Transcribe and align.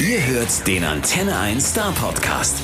Ihr 0.00 0.26
hört 0.26 0.66
den 0.66 0.82
Antenne 0.82 1.38
1 1.38 1.72
Star 1.72 1.92
Podcast. 1.92 2.56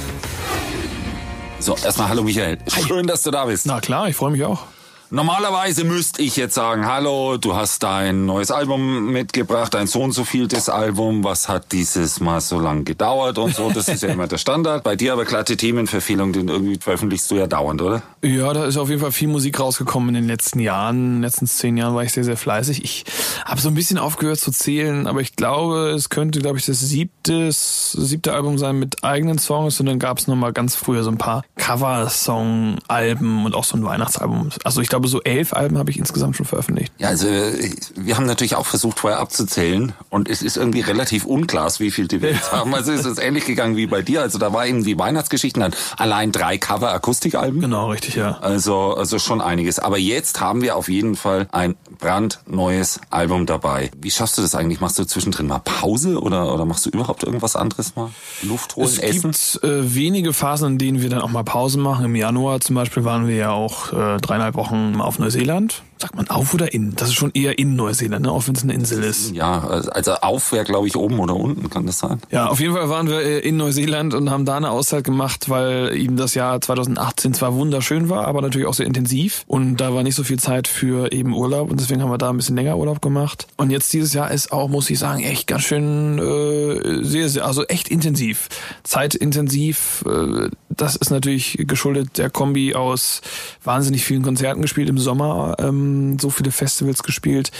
So, 1.58 1.76
erstmal 1.76 2.08
hallo 2.08 2.22
Michael. 2.22 2.56
Schön, 2.66 3.06
dass 3.06 3.24
du 3.24 3.30
da 3.30 3.44
bist. 3.44 3.66
Na 3.66 3.78
klar, 3.78 4.08
ich 4.08 4.16
freue 4.16 4.30
mich 4.30 4.42
auch. 4.42 4.64
Normalerweise 5.10 5.84
müsste 5.84 6.20
ich 6.20 6.34
jetzt 6.34 6.54
sagen, 6.54 6.84
hallo, 6.84 7.36
du 7.36 7.54
hast 7.54 7.84
dein 7.84 8.26
neues 8.26 8.50
Album 8.50 9.12
mitgebracht, 9.12 9.76
ein 9.76 9.86
so 9.86 10.02
und 10.02 10.10
so 10.10 10.24
vieltes 10.24 10.68
Album, 10.68 11.22
was 11.22 11.48
hat 11.48 11.70
dieses 11.70 12.18
Mal 12.18 12.40
so 12.40 12.58
lang 12.58 12.84
gedauert 12.84 13.38
und 13.38 13.54
so, 13.54 13.70
das 13.70 13.86
ist 13.86 14.02
ja 14.02 14.08
immer 14.08 14.26
der 14.26 14.38
Standard. 14.38 14.82
Bei 14.82 14.96
dir 14.96 15.12
aber 15.12 15.24
glatte 15.24 15.56
Themenverfehlung, 15.56 16.32
den 16.32 16.48
irgendwie 16.48 16.76
veröffentlichst 16.80 17.30
du 17.30 17.36
ja 17.36 17.46
dauernd, 17.46 17.82
oder? 17.82 18.02
Ja, 18.22 18.52
da 18.52 18.64
ist 18.64 18.76
auf 18.78 18.88
jeden 18.88 19.00
Fall 19.00 19.12
viel 19.12 19.28
Musik 19.28 19.60
rausgekommen 19.60 20.08
in 20.08 20.14
den 20.16 20.26
letzten 20.26 20.58
Jahren. 20.58 20.96
In 20.96 21.12
den 21.12 21.22
letzten 21.22 21.46
zehn 21.46 21.76
Jahren 21.76 21.94
war 21.94 22.02
ich 22.02 22.12
sehr, 22.12 22.24
sehr 22.24 22.36
fleißig. 22.36 22.82
Ich 22.82 23.04
habe 23.44 23.60
so 23.60 23.68
ein 23.68 23.74
bisschen 23.74 23.98
aufgehört 23.98 24.40
zu 24.40 24.50
zählen, 24.50 25.06
aber 25.06 25.20
ich 25.20 25.36
glaube, 25.36 25.90
es 25.90 26.08
könnte, 26.08 26.40
glaube 26.40 26.58
ich, 26.58 26.66
das 26.66 26.80
siebte, 26.80 27.50
siebte 27.52 28.32
Album 28.32 28.58
sein 28.58 28.76
mit 28.80 29.04
eigenen 29.04 29.38
Songs 29.38 29.78
und 29.78 29.86
dann 29.86 30.00
gab 30.00 30.18
es 30.18 30.26
nochmal 30.26 30.52
ganz 30.52 30.74
früher 30.74 31.04
so 31.04 31.10
ein 31.10 31.18
paar 31.18 31.44
Cover-Song-Alben 31.54 33.44
und 33.44 33.54
auch 33.54 33.64
so 33.64 33.76
ein 33.76 33.84
Weihnachtsalbum. 33.84 34.50
Also 34.64 34.80
ich 34.80 34.88
glaube, 34.88 34.95
so 35.04 35.22
elf 35.22 35.52
Alben 35.52 35.78
habe 35.78 35.90
ich 35.90 35.98
insgesamt 35.98 36.36
schon 36.36 36.46
veröffentlicht. 36.46 36.92
Ja, 36.98 37.08
also 37.08 37.26
wir 37.26 38.16
haben 38.16 38.26
natürlich 38.26 38.56
auch 38.56 38.66
versucht, 38.66 39.00
vorher 39.00 39.18
abzuzählen 39.18 39.92
und 40.10 40.28
es 40.28 40.42
ist 40.42 40.56
irgendwie 40.56 40.80
relativ 40.80 41.24
unklar, 41.26 41.66
wie 41.78 41.90
viel 41.90 42.06
die 42.06 42.22
wir 42.22 42.30
jetzt 42.30 42.52
haben. 42.52 42.74
Also 42.74 42.92
es 42.92 43.04
ist 43.04 43.18
ähnlich 43.18 43.44
gegangen 43.44 43.76
wie 43.76 43.86
bei 43.86 44.02
dir. 44.02 44.22
Also 44.22 44.38
da 44.38 44.52
war 44.52 44.66
eben 44.66 44.84
die 44.84 44.98
Weihnachtsgeschichten 44.98 45.60
dann 45.60 45.74
allein 45.96 46.32
drei 46.32 46.58
Cover-Akustikalben. 46.58 47.60
Genau, 47.60 47.90
richtig, 47.90 48.14
ja. 48.14 48.38
Also, 48.38 48.94
also 48.94 49.18
schon 49.18 49.40
einiges. 49.40 49.78
Aber 49.78 49.98
jetzt 49.98 50.40
haben 50.40 50.62
wir 50.62 50.76
auf 50.76 50.88
jeden 50.88 51.16
Fall 51.16 51.48
ein 51.52 51.74
brandneues 51.98 53.00
Album 53.10 53.46
dabei. 53.46 53.90
Wie 54.00 54.10
schaffst 54.10 54.38
du 54.38 54.42
das 54.42 54.54
eigentlich? 54.54 54.80
Machst 54.80 54.98
du 54.98 55.04
zwischendrin 55.04 55.46
mal 55.46 55.58
Pause 55.58 56.20
oder, 56.20 56.52
oder 56.54 56.64
machst 56.64 56.86
du 56.86 56.90
überhaupt 56.90 57.24
irgendwas 57.24 57.56
anderes 57.56 57.96
mal? 57.96 58.10
Luft 58.42 58.76
holen, 58.76 58.86
es 58.86 58.98
essen? 58.98 59.30
Es 59.30 59.58
gibt 59.60 59.64
äh, 59.64 59.94
wenige 59.94 60.32
Phasen, 60.32 60.72
in 60.72 60.78
denen 60.78 61.02
wir 61.02 61.10
dann 61.10 61.20
auch 61.20 61.30
mal 61.30 61.42
Pause 61.42 61.78
machen. 61.78 62.04
Im 62.04 62.14
Januar 62.14 62.60
zum 62.60 62.76
Beispiel 62.76 63.04
waren 63.04 63.26
wir 63.26 63.36
ja 63.36 63.50
auch 63.50 63.92
äh, 63.92 64.18
dreieinhalb 64.18 64.54
Wochen 64.54 64.85
auf 65.00 65.18
Neuseeland. 65.18 65.82
Sagt 65.98 66.14
man 66.14 66.28
auf 66.28 66.52
oder 66.52 66.74
in? 66.74 66.94
Das 66.94 67.08
ist 67.08 67.14
schon 67.14 67.30
eher 67.32 67.58
in 67.58 67.74
Neuseeland, 67.74 68.26
ne? 68.26 68.30
auch 68.30 68.46
wenn 68.46 68.54
es 68.54 68.62
eine 68.62 68.74
Insel 68.74 69.02
ist. 69.02 69.34
Ja, 69.34 69.66
also 69.66 70.12
auf 70.12 70.52
wäre, 70.52 70.64
glaube 70.64 70.86
ich, 70.86 70.94
oben 70.94 71.18
oder 71.18 71.34
unten, 71.34 71.70
kann 71.70 71.86
das 71.86 72.00
sein? 72.00 72.20
Ja, 72.30 72.48
auf 72.48 72.60
jeden 72.60 72.74
Fall 72.74 72.90
waren 72.90 73.08
wir 73.08 73.20
äh, 73.20 73.38
in 73.38 73.56
Neuseeland 73.56 74.12
und 74.12 74.30
haben 74.30 74.44
da 74.44 74.58
eine 74.58 74.70
Auszeit 74.70 75.04
gemacht, 75.04 75.48
weil 75.48 75.96
eben 75.96 76.18
das 76.18 76.34
Jahr 76.34 76.60
2018 76.60 77.32
zwar 77.32 77.54
wunderschön 77.54 78.10
war, 78.10 78.26
aber 78.26 78.42
natürlich 78.42 78.66
auch 78.66 78.74
sehr 78.74 78.86
intensiv. 78.86 79.44
Und 79.46 79.78
da 79.78 79.94
war 79.94 80.02
nicht 80.02 80.16
so 80.16 80.22
viel 80.22 80.38
Zeit 80.38 80.68
für 80.68 81.12
eben 81.12 81.32
Urlaub 81.32 81.70
und 81.70 81.80
deswegen 81.80 82.02
haben 82.02 82.10
wir 82.10 82.18
da 82.18 82.28
ein 82.28 82.36
bisschen 82.36 82.56
länger 82.56 82.76
Urlaub 82.76 83.00
gemacht. 83.00 83.46
Und 83.56 83.70
jetzt 83.70 83.90
dieses 83.94 84.12
Jahr 84.12 84.30
ist 84.30 84.52
auch, 84.52 84.68
muss 84.68 84.90
ich 84.90 84.98
sagen, 84.98 85.22
echt 85.22 85.46
ganz 85.46 85.62
schön 85.62 86.18
äh, 86.18 87.04
sehr, 87.04 87.30
sehr, 87.30 87.46
also 87.46 87.64
echt 87.64 87.88
intensiv. 87.88 88.48
Zeitintensiv. 88.82 90.04
Äh, 90.06 90.50
das 90.68 90.94
ist 90.96 91.10
natürlich 91.10 91.56
geschuldet 91.66 92.18
der 92.18 92.28
Kombi 92.28 92.74
aus 92.74 93.22
wahnsinnig 93.64 94.04
vielen 94.04 94.22
Konzerten 94.22 94.60
gespielt 94.60 94.90
im 94.90 94.98
Sommer. 94.98 95.56
Ähm, 95.58 95.85
so 96.20 96.30
viele 96.30 96.50
Festivals 96.50 97.02
gespielt. 97.02 97.50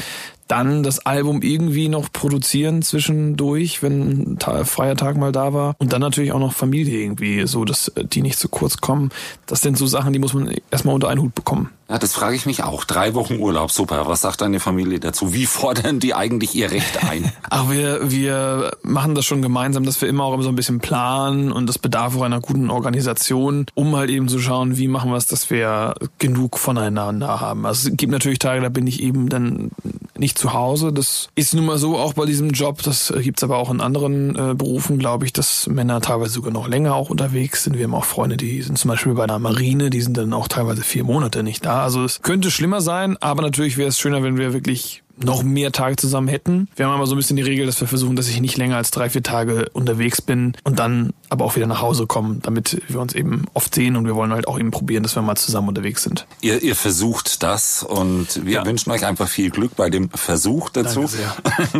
Dann 0.49 0.83
das 0.83 1.05
Album 1.07 1.43
irgendwie 1.43 1.89
noch 1.89 2.13
produzieren 2.13 2.83
zwischendurch, 2.83 3.83
wenn 3.83 4.37
ein 4.39 4.65
freier 4.65 4.97
Tag 4.97 5.17
mal 5.17 5.33
da 5.33 5.53
war. 5.53 5.75
Und 5.79 5.93
dann 5.93 6.01
natürlich 6.01 6.33
auch 6.33 6.41
noch 6.41 6.53
Familie 6.53 7.01
irgendwie, 7.01 7.47
so 7.47 7.65
dass 7.65 7.93
die 7.97 8.23
nicht 8.23 8.39
zu 8.39 8.49
kurz 8.49 8.79
kommen. 8.79 9.11
Das 9.47 9.61
sind 9.61 9.77
so 9.77 9.87
Sachen, 9.87 10.13
die 10.13 10.19
muss 10.19 10.35
man 10.35 10.55
erstmal 10.71 10.95
unter 10.95 11.09
einen 11.09 11.23
Hut 11.23 11.35
bekommen. 11.35 11.71
Ja, 11.89 11.99
das 11.99 12.15
frage 12.15 12.35
ich 12.35 12.47
mich 12.47 12.65
auch. 12.65 12.85
Drei 12.85 13.15
Wochen 13.15 13.39
Urlaub, 13.39 13.71
super. 13.71 14.09
Was 14.09 14.21
sagt 14.21 14.41
deine 14.41 14.59
Familie 14.59 14.99
dazu? 14.99 15.33
Wie 15.33 15.47
fordern 15.47 16.01
die 16.01 16.15
eigentlich 16.15 16.57
ihr 16.57 16.73
Recht 16.73 17.05
ein? 17.05 17.31
Ach, 17.51 17.71
wir, 17.71 18.11
wir 18.11 18.73
machen 18.83 19.15
das 19.15 19.25
schon 19.25 19.41
gemeinsam, 19.41 19.85
dass 19.85 20.01
wir 20.01 20.09
immer 20.09 20.25
auch 20.25 20.43
so 20.43 20.49
ein 20.49 20.57
bisschen 20.57 20.81
planen 20.81 21.53
und 21.53 21.69
das 21.69 21.79
bedarf 21.79 22.17
auch 22.17 22.23
einer 22.23 22.41
guten 22.41 22.71
Organisation, 22.71 23.67
um 23.75 23.95
halt 23.95 24.11
eben 24.11 24.27
zu 24.27 24.41
schauen, 24.41 24.77
wie 24.79 24.89
machen 24.89 25.13
wir 25.13 25.17
es, 25.17 25.29
dass 25.29 25.49
wir 25.49 25.95
genug 26.19 26.59
voneinander 26.59 27.41
haben. 27.41 27.65
Also 27.65 27.89
es 27.89 27.97
gibt 27.97 28.11
natürlich 28.11 28.41
Tage, 28.41 28.63
da 28.63 28.69
bin 28.69 28.89
ich 28.89 29.01
eben 29.01 29.29
dann 29.29 29.71
nicht 30.19 30.39
zu 30.39 30.53
Hause. 30.53 30.93
Das 30.93 31.29
ist 31.35 31.55
nun 31.55 31.67
mal 31.67 31.79
so 31.79 31.97
auch 31.97 32.15
bei 32.15 32.27
diesem 32.27 32.51
Job. 32.51 32.83
Das 32.83 33.13
gibt's 33.21 33.45
aber 33.45 33.59
auch 33.59 33.71
in 33.71 33.81
anderen 33.81 34.37
äh, 34.37 34.55
Berufen, 34.55 34.99
glaube 34.99 35.25
ich, 35.25 35.33
dass 35.33 35.67
Männer 35.67 36.01
teilweise 36.01 36.33
sogar 36.33 36.53
noch 36.53 36.69
länger 36.69 36.95
auch 36.95 37.11
unterwegs 37.11 37.65
sind. 37.65 37.77
Wir 37.77 37.85
haben 37.85 37.95
auch 37.95 38.05
Freunde, 38.05 38.37
die 38.37 38.63
sind 38.63 38.79
zum 38.79 38.91
Beispiel 38.91 39.15
bei 39.15 39.25
einer 39.25 39.39
Marine, 39.39 39.91
die 39.91 40.01
sind 40.01 40.17
dann 40.17 40.33
auch 40.33 40.49
teilweise 40.49 40.83
vier 40.83 41.05
Monate 41.05 41.43
nicht 41.43 41.65
da. 41.65 41.83
Also 41.83 42.05
es 42.05 42.23
könnte 42.23 42.51
schlimmer 42.51 42.81
sein, 42.81 43.17
aber 43.21 43.43
natürlich 43.43 43.77
wäre 43.77 43.89
es 43.89 43.99
schöner, 43.99 44.23
wenn 44.23 44.37
wir 44.37 44.53
wirklich 44.53 45.03
noch 45.23 45.43
mehr 45.43 45.73
Tage 45.73 45.97
zusammen 45.97 46.29
hätten. 46.29 46.69
Wir 46.77 46.87
haben 46.87 46.95
aber 46.95 47.07
so 47.07 47.15
ein 47.15 47.19
bisschen 47.19 47.37
die 47.37 47.43
Regel, 47.43 47.67
dass 47.67 47.81
wir 47.81 47.89
versuchen, 47.89 48.17
dass 48.17 48.29
ich 48.29 48.41
nicht 48.41 48.57
länger 48.57 48.77
als 48.77 48.91
drei, 48.91 49.11
vier 49.11 49.23
Tage 49.23 49.69
unterwegs 49.73 50.21
bin 50.21 50.53
und 50.65 50.79
dann 50.79 51.13
aber 51.29 51.45
auch 51.45 51.57
wieder 51.57 51.67
nach 51.67 51.81
Hause 51.81 52.07
kommen, 52.07 52.41
damit 52.43 52.83
wir 52.89 53.01
uns 53.01 53.15
eben 53.15 53.47
oft 53.55 53.75
sehen 53.75 53.97
und 53.97 54.07
wir 54.07 54.15
wollen 54.15 54.33
halt 54.33 54.47
auch 54.47 54.59
eben 54.59 54.71
probieren, 54.71 55.03
dass 55.03 55.17
wir 55.17 55.23
mal 55.23 55.37
zusammen 55.37 55.69
unterwegs 55.69 56.03
sind. 56.03 56.27
Ihr, 56.41 56.63
ihr 56.63 56.77
versucht 56.77 57.43
das 57.43 57.83
und 57.83 58.45
wir 58.45 58.55
ja. 58.55 58.67
wünschen 58.67 58.91
euch 58.91 59.05
einfach 59.05 59.29
viel 59.29 59.51
Glück 59.51 59.75
bei 59.77 59.91
dem 59.91 60.11
Versuch 60.11 60.71
dazu. 60.71 61.07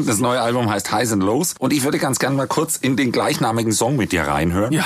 Das 0.07 0.19
neue 0.19 0.41
Album 0.41 0.71
heißt 0.71 0.93
Highs 0.93 1.13
and 1.13 1.23
Lows 1.23 1.55
und 1.59 1.73
ich 1.73 1.83
würde 1.83 1.99
ganz 1.99 2.19
gerne 2.19 2.37
mal 2.37 2.47
kurz 2.47 2.77
in 2.77 2.97
den 2.97 3.13
gleichnamigen 3.13 3.73
Song 3.73 3.97
mit 3.97 4.13
dir 4.13 4.23
reinhören. 4.23 4.73
Ja. 4.73 4.85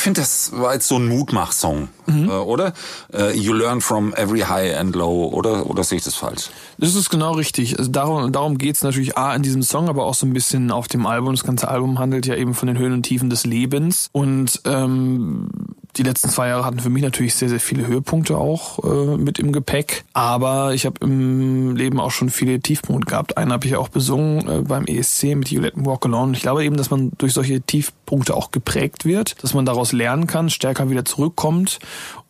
Ich 0.00 0.04
finde, 0.04 0.22
das 0.22 0.52
war 0.52 0.72
jetzt 0.72 0.88
so 0.88 0.96
ein 0.96 1.08
Mutmach-Song, 1.08 1.88
mhm. 2.06 2.30
äh, 2.30 2.32
oder? 2.32 2.72
Äh, 3.12 3.36
you 3.36 3.52
learn 3.52 3.82
from 3.82 4.14
every 4.14 4.40
high 4.40 4.74
and 4.74 4.96
low, 4.96 5.28
oder? 5.30 5.68
Oder 5.68 5.84
sehe 5.84 5.98
ich 5.98 6.04
das 6.04 6.14
falsch? 6.14 6.48
Das 6.78 6.94
ist 6.94 7.10
genau 7.10 7.32
richtig. 7.32 7.78
Also 7.78 7.90
darum 7.90 8.32
darum 8.32 8.56
geht's 8.56 8.82
natürlich 8.82 9.18
A 9.18 9.34
in 9.34 9.42
diesem 9.42 9.62
Song, 9.62 9.90
aber 9.90 10.06
auch 10.06 10.14
so 10.14 10.24
ein 10.24 10.32
bisschen 10.32 10.70
auf 10.70 10.88
dem 10.88 11.04
Album. 11.04 11.34
Das 11.34 11.44
ganze 11.44 11.68
Album 11.68 11.98
handelt 11.98 12.24
ja 12.24 12.34
eben 12.34 12.54
von 12.54 12.68
den 12.68 12.78
Höhen 12.78 12.94
und 12.94 13.02
Tiefen 13.02 13.28
des 13.28 13.44
Lebens. 13.44 14.08
Und 14.12 14.62
ähm, 14.64 15.50
die 15.96 16.02
letzten 16.02 16.28
zwei 16.28 16.48
Jahre 16.48 16.64
hatten 16.64 16.80
für 16.80 16.90
mich 16.90 17.02
natürlich 17.02 17.34
sehr, 17.34 17.48
sehr 17.48 17.60
viele 17.60 17.86
Höhepunkte 17.86 18.38
auch 18.38 18.82
äh, 18.84 19.16
mit 19.16 19.38
im 19.38 19.52
Gepäck. 19.52 20.04
Aber 20.12 20.74
ich 20.74 20.86
habe 20.86 20.96
im 21.00 21.74
Leben 21.76 22.00
auch 22.00 22.10
schon 22.10 22.30
viele 22.30 22.60
Tiefpunkte 22.60 23.10
gehabt. 23.10 23.36
Einen 23.36 23.52
habe 23.52 23.66
ich 23.66 23.76
auch 23.76 23.88
besungen 23.88 24.48
äh, 24.48 24.62
beim 24.62 24.84
ESC 24.84 25.34
mit 25.34 25.50
Me 25.52 25.72
Walk 25.86 26.06
Alone. 26.06 26.36
Ich 26.36 26.42
glaube 26.42 26.64
eben, 26.64 26.76
dass 26.76 26.90
man 26.90 27.12
durch 27.18 27.32
solche 27.32 27.60
Tiefpunkte 27.60 28.34
auch 28.34 28.50
geprägt 28.50 29.04
wird, 29.04 29.42
dass 29.42 29.54
man 29.54 29.66
daraus 29.66 29.92
lernen 29.92 30.26
kann, 30.26 30.50
stärker 30.50 30.90
wieder 30.90 31.04
zurückkommt 31.04 31.78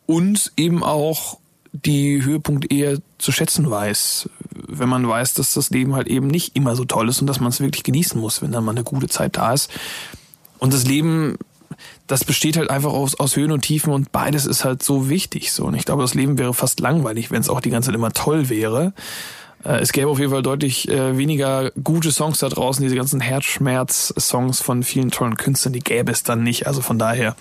und 0.05 0.51
eben 0.57 0.83
auch 0.83 1.37
die 1.73 2.23
Höhepunkte 2.23 2.67
eher 2.69 2.97
zu 3.17 3.31
schätzen 3.31 3.69
weiß, 3.69 4.29
wenn 4.67 4.89
man 4.89 5.07
weiß, 5.07 5.35
dass 5.35 5.53
das 5.53 5.69
Leben 5.69 5.95
halt 5.95 6.07
eben 6.07 6.27
nicht 6.27 6.55
immer 6.55 6.75
so 6.75 6.85
toll 6.85 7.09
ist 7.09 7.21
und 7.21 7.27
dass 7.27 7.39
man 7.39 7.49
es 7.49 7.61
wirklich 7.61 7.83
genießen 7.83 8.19
muss, 8.19 8.41
wenn 8.41 8.51
dann 8.51 8.65
mal 8.65 8.71
eine 8.71 8.83
gute 8.83 9.07
Zeit 9.07 9.37
da 9.37 9.53
ist. 9.53 9.71
Und 10.59 10.73
das 10.73 10.85
Leben, 10.85 11.37
das 12.11 12.25
besteht 12.25 12.57
halt 12.57 12.69
einfach 12.69 12.91
aus, 12.91 13.19
aus 13.19 13.37
Höhen 13.37 13.51
und 13.51 13.61
Tiefen 13.61 13.93
und 13.93 14.11
beides 14.11 14.45
ist 14.45 14.65
halt 14.65 14.83
so 14.83 15.09
wichtig. 15.09 15.53
So. 15.53 15.65
Und 15.65 15.75
ich 15.75 15.85
glaube, 15.85 16.01
das 16.01 16.13
Leben 16.13 16.37
wäre 16.37 16.53
fast 16.53 16.81
langweilig, 16.81 17.31
wenn 17.31 17.39
es 17.39 17.49
auch 17.49 17.61
die 17.61 17.69
ganze 17.69 17.87
Zeit 17.87 17.95
immer 17.95 18.11
toll 18.11 18.49
wäre. 18.49 18.93
Äh, 19.63 19.79
es 19.79 19.93
gäbe 19.93 20.09
auf 20.09 20.19
jeden 20.19 20.31
Fall 20.31 20.41
deutlich 20.41 20.89
äh, 20.89 21.17
weniger 21.17 21.71
gute 21.83 22.11
Songs 22.11 22.39
da 22.39 22.49
draußen. 22.49 22.83
Diese 22.83 22.95
ganzen 22.95 23.21
Herzschmerz-Songs 23.21 24.61
von 24.61 24.83
vielen 24.83 25.11
tollen 25.11 25.37
Künstlern, 25.37 25.73
die 25.73 25.79
gäbe 25.79 26.11
es 26.11 26.23
dann 26.23 26.43
nicht. 26.43 26.67
Also 26.67 26.81
von 26.81 26.99
daher, 26.99 27.35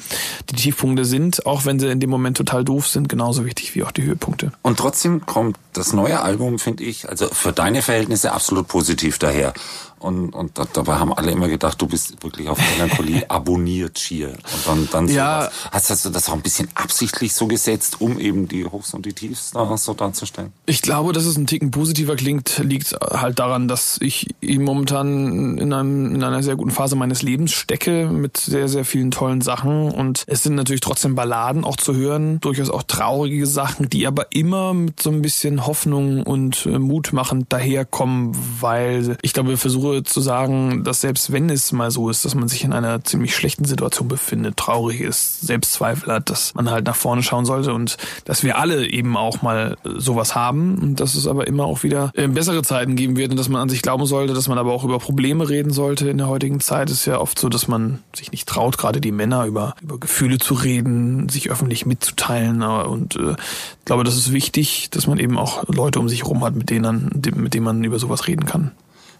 die 0.50 0.54
Tiefpunkte 0.54 1.04
sind, 1.04 1.46
auch 1.46 1.64
wenn 1.64 1.80
sie 1.80 1.88
in 1.88 1.98
dem 1.98 2.10
Moment 2.10 2.36
total 2.36 2.64
doof 2.64 2.86
sind, 2.86 3.08
genauso 3.08 3.44
wichtig 3.44 3.74
wie 3.74 3.82
auch 3.82 3.90
die 3.90 4.02
Höhepunkte. 4.02 4.52
Und 4.62 4.78
trotzdem 4.78 5.26
kommt 5.26 5.56
das 5.72 5.92
neue 5.92 6.20
Album, 6.20 6.58
finde 6.58 6.84
ich, 6.84 7.08
also 7.08 7.28
für 7.28 7.52
deine 7.52 7.82
Verhältnisse 7.82 8.32
absolut 8.32 8.68
positiv 8.68 9.18
daher. 9.18 9.52
Und, 10.00 10.30
und 10.30 10.52
dabei 10.72 10.94
haben 10.94 11.12
alle 11.12 11.30
immer 11.30 11.48
gedacht, 11.48 11.80
du 11.80 11.86
bist 11.86 12.22
wirklich 12.22 12.48
auf 12.48 12.58
Melancholie 12.72 13.22
abonniert 13.28 13.98
schier. 13.98 14.30
Und 14.30 14.66
dann, 14.66 14.88
dann 14.90 15.08
ja. 15.08 15.50
Hast, 15.70 15.90
hast 15.90 16.06
du 16.06 16.10
das 16.10 16.30
auch 16.30 16.32
ein 16.32 16.40
bisschen 16.40 16.68
absichtlich 16.74 17.34
so 17.34 17.46
gesetzt, 17.46 18.00
um 18.00 18.18
eben 18.18 18.48
die 18.48 18.64
Hochs 18.64 18.94
und 18.94 19.04
die 19.04 19.12
Tiefs 19.12 19.50
da 19.50 19.76
so 19.76 19.92
darzustellen? 19.92 20.54
Ich 20.64 20.80
glaube, 20.80 21.12
dass 21.12 21.26
es 21.26 21.36
ein 21.36 21.46
Ticken 21.46 21.70
positiver 21.70 22.16
klingt, 22.16 22.62
liegt 22.64 22.96
halt 22.98 23.38
daran, 23.38 23.68
dass 23.68 23.98
ich 24.00 24.34
momentan 24.42 25.58
in, 25.58 25.72
einem, 25.72 26.14
in 26.14 26.24
einer 26.24 26.42
sehr 26.42 26.56
guten 26.56 26.70
Phase 26.70 26.96
meines 26.96 27.20
Lebens 27.20 27.52
stecke 27.52 28.08
mit 28.08 28.38
sehr, 28.38 28.68
sehr 28.68 28.86
vielen 28.86 29.10
tollen 29.10 29.42
Sachen. 29.42 29.90
Und 29.90 30.24
es 30.26 30.42
sind 30.42 30.54
natürlich 30.54 30.80
trotzdem 30.80 31.14
Balladen 31.14 31.62
auch 31.62 31.76
zu 31.76 31.94
hören, 31.94 32.40
durchaus 32.40 32.70
auch 32.70 32.84
traurige 32.84 33.46
Sachen, 33.46 33.90
die 33.90 34.06
aber 34.06 34.32
immer 34.32 34.72
mit 34.72 35.02
so 35.02 35.10
ein 35.10 35.20
bisschen 35.20 35.66
Hoffnung 35.66 36.22
und 36.22 36.64
äh, 36.64 36.78
Mut 36.78 37.12
machen 37.12 37.44
daherkommen, 37.50 38.34
weil 38.60 39.18
ich 39.20 39.34
glaube, 39.34 39.50
wir 39.50 39.58
versuchen 39.58 39.89
zu 39.98 40.20
sagen, 40.20 40.84
dass 40.84 41.00
selbst 41.00 41.32
wenn 41.32 41.50
es 41.50 41.72
mal 41.72 41.90
so 41.90 42.08
ist, 42.08 42.24
dass 42.24 42.34
man 42.34 42.48
sich 42.48 42.64
in 42.64 42.72
einer 42.72 43.04
ziemlich 43.04 43.34
schlechten 43.34 43.64
Situation 43.64 44.08
befindet, 44.08 44.56
traurig 44.56 45.00
ist, 45.00 45.40
Selbstzweifel 45.40 46.12
hat, 46.12 46.30
dass 46.30 46.54
man 46.54 46.70
halt 46.70 46.86
nach 46.86 46.96
vorne 46.96 47.22
schauen 47.22 47.44
sollte 47.44 47.72
und 47.72 47.96
dass 48.24 48.42
wir 48.42 48.58
alle 48.58 48.86
eben 48.86 49.16
auch 49.16 49.42
mal 49.42 49.76
sowas 49.84 50.34
haben 50.34 50.78
und 50.78 51.00
dass 51.00 51.14
es 51.14 51.26
aber 51.26 51.46
immer 51.46 51.64
auch 51.64 51.82
wieder 51.82 52.10
äh, 52.14 52.28
bessere 52.28 52.62
Zeiten 52.62 52.96
geben 52.96 53.16
wird 53.16 53.30
und 53.30 53.36
dass 53.36 53.48
man 53.48 53.62
an 53.62 53.68
sich 53.68 53.82
glauben 53.82 54.06
sollte, 54.06 54.34
dass 54.34 54.48
man 54.48 54.58
aber 54.58 54.72
auch 54.72 54.84
über 54.84 54.98
Probleme 54.98 55.48
reden 55.48 55.72
sollte 55.72 56.08
in 56.08 56.18
der 56.18 56.28
heutigen 56.28 56.60
Zeit. 56.60 56.90
Es 56.90 57.00
ist 57.00 57.06
ja 57.06 57.18
oft 57.18 57.38
so, 57.38 57.48
dass 57.48 57.68
man 57.68 58.00
sich 58.14 58.32
nicht 58.32 58.48
traut, 58.48 58.78
gerade 58.78 59.00
die 59.00 59.12
Männer 59.12 59.44
über, 59.46 59.74
über 59.82 59.98
Gefühle 59.98 60.38
zu 60.38 60.54
reden, 60.54 61.28
sich 61.28 61.50
öffentlich 61.50 61.86
mitzuteilen 61.86 62.62
und 62.62 63.16
äh, 63.16 63.32
ich 63.32 63.84
glaube, 63.84 64.04
das 64.04 64.16
ist 64.16 64.32
wichtig, 64.32 64.88
dass 64.90 65.06
man 65.06 65.18
eben 65.18 65.36
auch 65.36 65.64
Leute 65.68 65.98
um 65.98 66.08
sich 66.08 66.22
herum 66.22 66.44
hat, 66.44 66.54
mit 66.54 66.70
denen, 66.70 67.10
mit 67.34 67.54
denen 67.54 67.64
man 67.64 67.82
über 67.82 67.98
sowas 67.98 68.28
reden 68.28 68.46
kann. 68.46 68.72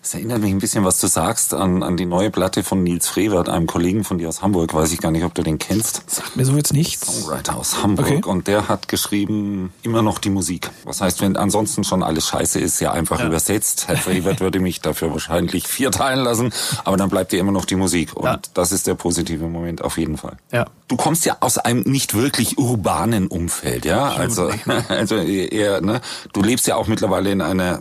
Es 0.02 0.14
erinnert 0.14 0.40
mich 0.40 0.50
ein 0.50 0.60
bisschen, 0.60 0.82
was 0.82 0.98
du 0.98 1.08
sagst, 1.08 1.52
an, 1.52 1.82
an 1.82 1.98
die 1.98 2.06
neue 2.06 2.30
Platte 2.30 2.62
von 2.62 2.82
Nils 2.82 3.06
Frevert, 3.06 3.50
einem 3.50 3.66
Kollegen 3.66 4.02
von 4.02 4.16
dir 4.16 4.30
aus 4.30 4.40
Hamburg. 4.40 4.72
Weiß 4.72 4.92
ich 4.92 4.98
gar 4.98 5.10
nicht, 5.10 5.24
ob 5.24 5.34
du 5.34 5.42
den 5.42 5.58
kennst. 5.58 6.10
Sagt 6.10 6.36
mir 6.36 6.46
so 6.46 6.56
jetzt 6.56 6.72
nichts. 6.72 7.06
Songwriter 7.06 7.56
aus 7.56 7.82
Hamburg. 7.82 8.06
Okay. 8.06 8.22
Und 8.24 8.46
der 8.46 8.68
hat 8.68 8.88
geschrieben, 8.88 9.74
immer 9.82 10.00
noch 10.00 10.18
die 10.18 10.30
Musik. 10.30 10.70
Was 10.84 11.02
heißt, 11.02 11.20
wenn 11.20 11.36
ansonsten 11.36 11.84
schon 11.84 12.02
alles 12.02 12.26
scheiße 12.28 12.58
ist, 12.58 12.80
ja 12.80 12.92
einfach 12.92 13.20
ja. 13.20 13.26
übersetzt. 13.26 13.88
Herr 13.88 13.98
Frevert 13.98 14.40
würde 14.40 14.58
mich 14.58 14.80
dafür 14.80 15.10
wahrscheinlich 15.10 15.68
vier 15.68 15.90
teilen 15.90 16.24
lassen, 16.24 16.50
aber 16.84 16.96
dann 16.96 17.10
bleibt 17.10 17.32
dir 17.32 17.38
immer 17.38 17.52
noch 17.52 17.66
die 17.66 17.76
Musik. 17.76 18.16
Und 18.16 18.24
ja. 18.24 18.40
das 18.54 18.72
ist 18.72 18.86
der 18.86 18.94
positive 18.94 19.48
Moment 19.48 19.82
auf 19.82 19.98
jeden 19.98 20.16
Fall. 20.16 20.38
Ja. 20.50 20.64
Du 20.88 20.96
kommst 20.96 21.26
ja 21.26 21.36
aus 21.40 21.58
einem 21.58 21.82
nicht 21.82 22.14
wirklich 22.14 22.56
urbanen 22.56 23.26
Umfeld, 23.26 23.84
ja? 23.84 24.08
Also, 24.12 24.50
also 24.88 25.16
eher, 25.16 25.82
ne? 25.82 26.00
Du 26.32 26.40
lebst 26.42 26.66
ja 26.66 26.76
auch 26.76 26.86
mittlerweile 26.86 27.30
in 27.30 27.42
einer 27.42 27.80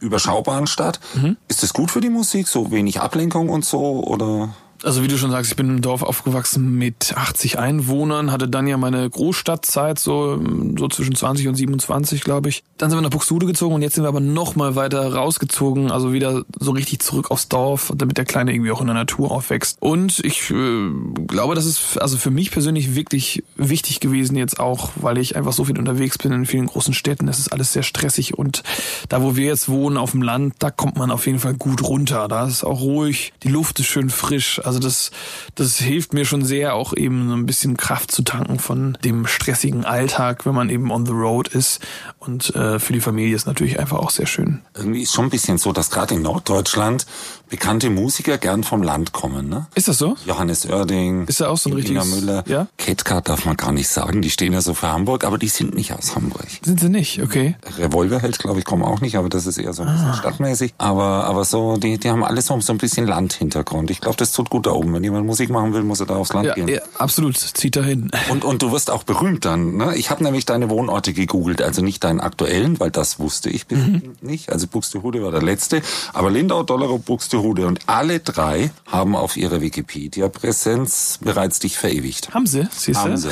überschaubaren 0.00 0.66
Stadt. 0.66 1.00
Mhm. 1.14 1.36
Ist 1.48 1.62
das 1.62 1.72
gut 1.72 1.90
für 1.90 2.00
die 2.00 2.10
Musik? 2.10 2.48
So 2.48 2.70
wenig 2.70 3.00
Ablenkung 3.00 3.48
und 3.48 3.64
so? 3.64 4.04
Oder? 4.04 4.54
Also 4.86 5.02
wie 5.02 5.08
du 5.08 5.18
schon 5.18 5.32
sagst, 5.32 5.50
ich 5.50 5.56
bin 5.56 5.68
im 5.68 5.82
Dorf 5.82 6.04
aufgewachsen 6.04 6.78
mit 6.78 7.12
80 7.16 7.58
Einwohnern, 7.58 8.30
hatte 8.30 8.46
dann 8.46 8.68
ja 8.68 8.76
meine 8.76 9.10
Großstadtzeit 9.10 9.98
so, 9.98 10.40
so 10.78 10.86
zwischen 10.86 11.16
20 11.16 11.48
und 11.48 11.56
27, 11.56 12.20
glaube 12.20 12.50
ich. 12.50 12.62
Dann 12.78 12.90
sind 12.90 12.98
wir 12.98 13.02
nach 13.02 13.10
Buxtehude 13.10 13.46
gezogen 13.46 13.74
und 13.74 13.82
jetzt 13.82 13.96
sind 13.96 14.04
wir 14.04 14.08
aber 14.08 14.20
noch 14.20 14.54
mal 14.54 14.76
weiter 14.76 15.12
rausgezogen, 15.12 15.90
also 15.90 16.12
wieder 16.12 16.44
so 16.60 16.70
richtig 16.70 17.00
zurück 17.00 17.32
aufs 17.32 17.48
Dorf, 17.48 17.92
damit 17.96 18.16
der 18.16 18.26
Kleine 18.26 18.52
irgendwie 18.52 18.70
auch 18.70 18.80
in 18.80 18.86
der 18.86 18.94
Natur 18.94 19.32
aufwächst. 19.32 19.76
Und 19.80 20.20
ich 20.24 20.52
äh, 20.52 20.90
glaube, 21.26 21.56
das 21.56 21.66
ist 21.66 22.00
also 22.00 22.16
für 22.16 22.30
mich 22.30 22.52
persönlich 22.52 22.94
wirklich 22.94 23.42
wichtig 23.56 23.98
gewesen 23.98 24.36
jetzt 24.36 24.60
auch, 24.60 24.90
weil 24.94 25.18
ich 25.18 25.34
einfach 25.34 25.52
so 25.52 25.64
viel 25.64 25.80
unterwegs 25.80 26.16
bin 26.16 26.30
in 26.30 26.46
vielen 26.46 26.66
großen 26.66 26.94
Städten. 26.94 27.26
Das 27.26 27.40
ist 27.40 27.48
alles 27.48 27.72
sehr 27.72 27.82
stressig 27.82 28.38
und 28.38 28.62
da, 29.08 29.20
wo 29.20 29.34
wir 29.34 29.46
jetzt 29.46 29.68
wohnen, 29.68 29.96
auf 29.96 30.12
dem 30.12 30.22
Land, 30.22 30.54
da 30.60 30.70
kommt 30.70 30.96
man 30.96 31.10
auf 31.10 31.26
jeden 31.26 31.40
Fall 31.40 31.54
gut 31.54 31.82
runter. 31.82 32.28
Da 32.28 32.46
ist 32.46 32.62
auch 32.62 32.82
ruhig, 32.82 33.32
die 33.42 33.48
Luft 33.48 33.80
ist 33.80 33.86
schön 33.86 34.10
frisch. 34.10 34.60
Also 34.64 34.75
das, 34.78 35.10
das 35.54 35.78
hilft 35.78 36.12
mir 36.12 36.24
schon 36.24 36.44
sehr, 36.44 36.74
auch 36.74 36.92
eben 36.94 37.28
so 37.28 37.34
ein 37.34 37.46
bisschen 37.46 37.76
Kraft 37.76 38.10
zu 38.10 38.22
tanken 38.22 38.58
von 38.58 38.96
dem 39.04 39.26
stressigen 39.26 39.84
Alltag, 39.84 40.46
wenn 40.46 40.54
man 40.54 40.70
eben 40.70 40.90
on 40.90 41.06
the 41.06 41.12
road 41.12 41.48
ist. 41.48 41.80
Und 42.18 42.54
äh, 42.54 42.78
für 42.78 42.92
die 42.92 43.00
Familie 43.00 43.34
ist 43.34 43.46
natürlich 43.46 43.78
einfach 43.78 43.98
auch 43.98 44.10
sehr 44.10 44.26
schön. 44.26 44.62
Irgendwie 44.74 45.02
ist 45.02 45.12
schon 45.12 45.26
ein 45.26 45.30
bisschen 45.30 45.58
so, 45.58 45.72
dass 45.72 45.90
gerade 45.90 46.14
in 46.14 46.22
Norddeutschland 46.22 47.06
bekannte 47.48 47.90
Musiker 47.90 48.38
gern 48.38 48.64
vom 48.64 48.82
Land 48.82 49.12
kommen, 49.12 49.48
ne? 49.48 49.66
Ist 49.74 49.88
das 49.88 49.98
so? 49.98 50.16
Johannes 50.26 50.66
Oerding. 50.66 51.26
Ist 51.26 51.40
er 51.40 51.50
auch 51.50 51.56
so 51.56 51.70
ein 51.70 51.74
richtiges... 51.74 52.06
Müller. 52.06 52.44
Ja? 52.48 52.66
Ketka 52.76 53.20
darf 53.20 53.44
man 53.44 53.56
gar 53.56 53.72
nicht 53.72 53.88
sagen, 53.88 54.22
die 54.22 54.30
stehen 54.30 54.52
ja 54.52 54.60
so 54.60 54.74
für 54.74 54.88
Hamburg, 54.88 55.24
aber 55.24 55.38
die 55.38 55.48
sind 55.48 55.74
nicht 55.74 55.92
aus 55.92 56.16
Hamburg. 56.16 56.46
Sind 56.62 56.80
sie 56.80 56.88
nicht? 56.88 57.22
Okay. 57.22 57.56
Revolverheld, 57.78 58.38
glaube 58.38 58.58
ich, 58.58 58.64
kommen 58.64 58.82
auch 58.82 59.00
nicht, 59.00 59.16
aber 59.16 59.28
das 59.28 59.46
ist 59.46 59.58
eher 59.58 59.72
so 59.72 59.82
ein 59.82 59.92
bisschen 59.92 60.08
ah. 60.08 60.14
stadtmäßig. 60.14 60.74
Aber, 60.78 61.24
aber 61.24 61.44
so, 61.44 61.76
die, 61.76 61.98
die 61.98 62.10
haben 62.10 62.24
alles 62.24 62.46
so, 62.46 62.60
so 62.60 62.72
ein 62.72 62.78
bisschen 62.78 63.06
Landhintergrund. 63.06 63.90
Ich 63.90 64.00
glaube, 64.00 64.16
das 64.16 64.32
tut 64.32 64.50
gut 64.50 64.55
da 64.64 64.70
oben. 64.72 64.94
Wenn 64.94 65.04
jemand 65.04 65.26
Musik 65.26 65.50
machen 65.50 65.74
will, 65.74 65.82
muss 65.82 66.00
er 66.00 66.06
da 66.06 66.16
aufs 66.16 66.32
Land 66.32 66.46
ja, 66.46 66.54
gehen. 66.54 66.68
Ja, 66.68 66.80
absolut. 66.98 67.36
Zieht 67.36 67.76
dahin. 67.76 68.10
Und, 68.30 68.44
und 68.44 68.62
du 68.62 68.72
wirst 68.72 68.90
auch 68.90 69.02
berühmt 69.02 69.44
dann, 69.44 69.76
ne? 69.76 69.94
Ich 69.96 70.10
habe 70.10 70.24
nämlich 70.24 70.46
deine 70.46 70.70
Wohnorte 70.70 71.12
gegoogelt, 71.12 71.62
also 71.62 71.82
nicht 71.82 72.02
deinen 72.02 72.20
aktuellen, 72.20 72.80
weil 72.80 72.90
das 72.90 73.18
wusste 73.18 73.50
ich 73.50 73.68
mhm. 73.70 74.16
nicht. 74.20 74.50
Also 74.50 74.66
Buxtehude 74.66 75.22
war 75.22 75.30
der 75.30 75.42
letzte. 75.42 75.82
Aber 76.12 76.30
Lindau, 76.30 76.62
Dollerup, 76.62 77.04
Buxtehude 77.04 77.66
und 77.66 77.80
alle 77.86 78.06
alle 78.06 78.20
drei 78.20 78.70
haben 78.86 79.16
auf 79.16 79.36
ihrer 79.36 79.60
Wikipedia-Präsenz 79.60 81.18
bereits 81.20 81.58
dich 81.58 81.76
verewigt. 81.76 82.32
Haben 82.32 82.46
sie? 82.46 82.68
Siehst 82.70 83.00
haben 83.00 83.16
sie. 83.16 83.30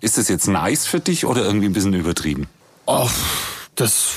Ist 0.00 0.18
das 0.18 0.28
jetzt 0.28 0.48
nice 0.48 0.84
für 0.84 1.00
dich 1.00 1.26
oder 1.26 1.44
irgendwie 1.44 1.66
ein 1.66 1.72
bisschen 1.72 1.94
übertrieben? 1.94 2.48
Oh, 2.86 3.08
das 3.76 4.08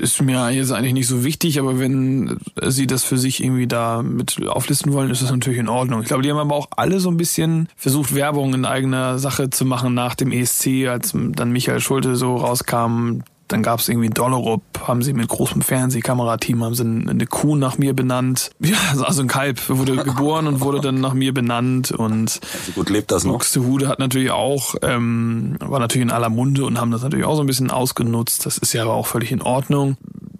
ist 0.00 0.20
mir 0.22 0.50
jetzt 0.50 0.72
eigentlich 0.72 0.94
nicht 0.94 1.06
so 1.06 1.24
wichtig, 1.24 1.58
aber 1.60 1.78
wenn 1.78 2.38
sie 2.62 2.86
das 2.86 3.04
für 3.04 3.18
sich 3.18 3.42
irgendwie 3.42 3.66
da 3.66 4.02
mit 4.02 4.46
auflisten 4.46 4.92
wollen, 4.92 5.10
ist 5.10 5.22
das 5.22 5.30
natürlich 5.30 5.58
in 5.58 5.68
Ordnung. 5.68 6.02
Ich 6.02 6.08
glaube, 6.08 6.22
die 6.22 6.30
haben 6.30 6.38
aber 6.38 6.54
auch 6.54 6.68
alle 6.76 7.00
so 7.00 7.10
ein 7.10 7.16
bisschen 7.16 7.68
versucht, 7.76 8.14
Werbung 8.14 8.54
in 8.54 8.64
eigener 8.64 9.18
Sache 9.18 9.50
zu 9.50 9.64
machen 9.64 9.94
nach 9.94 10.14
dem 10.14 10.32
ESC, 10.32 10.88
als 10.88 11.14
dann 11.14 11.52
Michael 11.52 11.80
Schulte 11.80 12.16
so 12.16 12.36
rauskam, 12.36 13.20
dann 13.52 13.62
gab 13.62 13.80
es 13.80 13.88
irgendwie 13.88 14.06
in 14.06 14.14
Dollerup, 14.14 14.62
haben 14.86 15.02
sie 15.02 15.12
mit 15.12 15.28
großem 15.28 15.60
Fernsehkamerateam, 15.62 16.62
haben 16.62 16.74
sie 16.74 16.84
eine 16.84 17.26
Kuh 17.26 17.56
nach 17.56 17.78
mir 17.78 17.94
benannt. 17.94 18.50
Ja, 18.70 18.76
also 19.04 19.22
ein 19.22 19.26
Kalb 19.26 19.68
wurde 19.68 19.96
geboren 20.04 20.46
und 20.46 20.60
wurde 20.60 20.80
dann 20.80 21.00
nach 21.00 21.12
mir 21.12 21.34
benannt. 21.34 21.90
Und 21.90 22.40
also 22.54 22.72
gut 22.76 22.88
lebt 22.88 23.10
das 23.10 23.24
noch. 23.24 23.32
Buxtehude 23.32 23.88
hat 23.88 23.98
natürlich 23.98 24.30
auch, 24.30 24.76
ähm, 24.82 25.56
war 25.58 25.80
natürlich 25.80 26.06
in 26.06 26.12
aller 26.12 26.28
Munde 26.28 26.64
und 26.64 26.80
haben 26.80 26.92
das 26.92 27.02
natürlich 27.02 27.26
auch 27.26 27.34
so 27.34 27.42
ein 27.42 27.46
bisschen 27.46 27.72
ausgenutzt. 27.72 28.46
Das 28.46 28.58
ist 28.58 28.72
ja 28.72 28.82
aber 28.82 28.94
auch 28.94 29.08
völlig 29.08 29.32
in 29.32 29.42
Ordnung. 29.42 29.96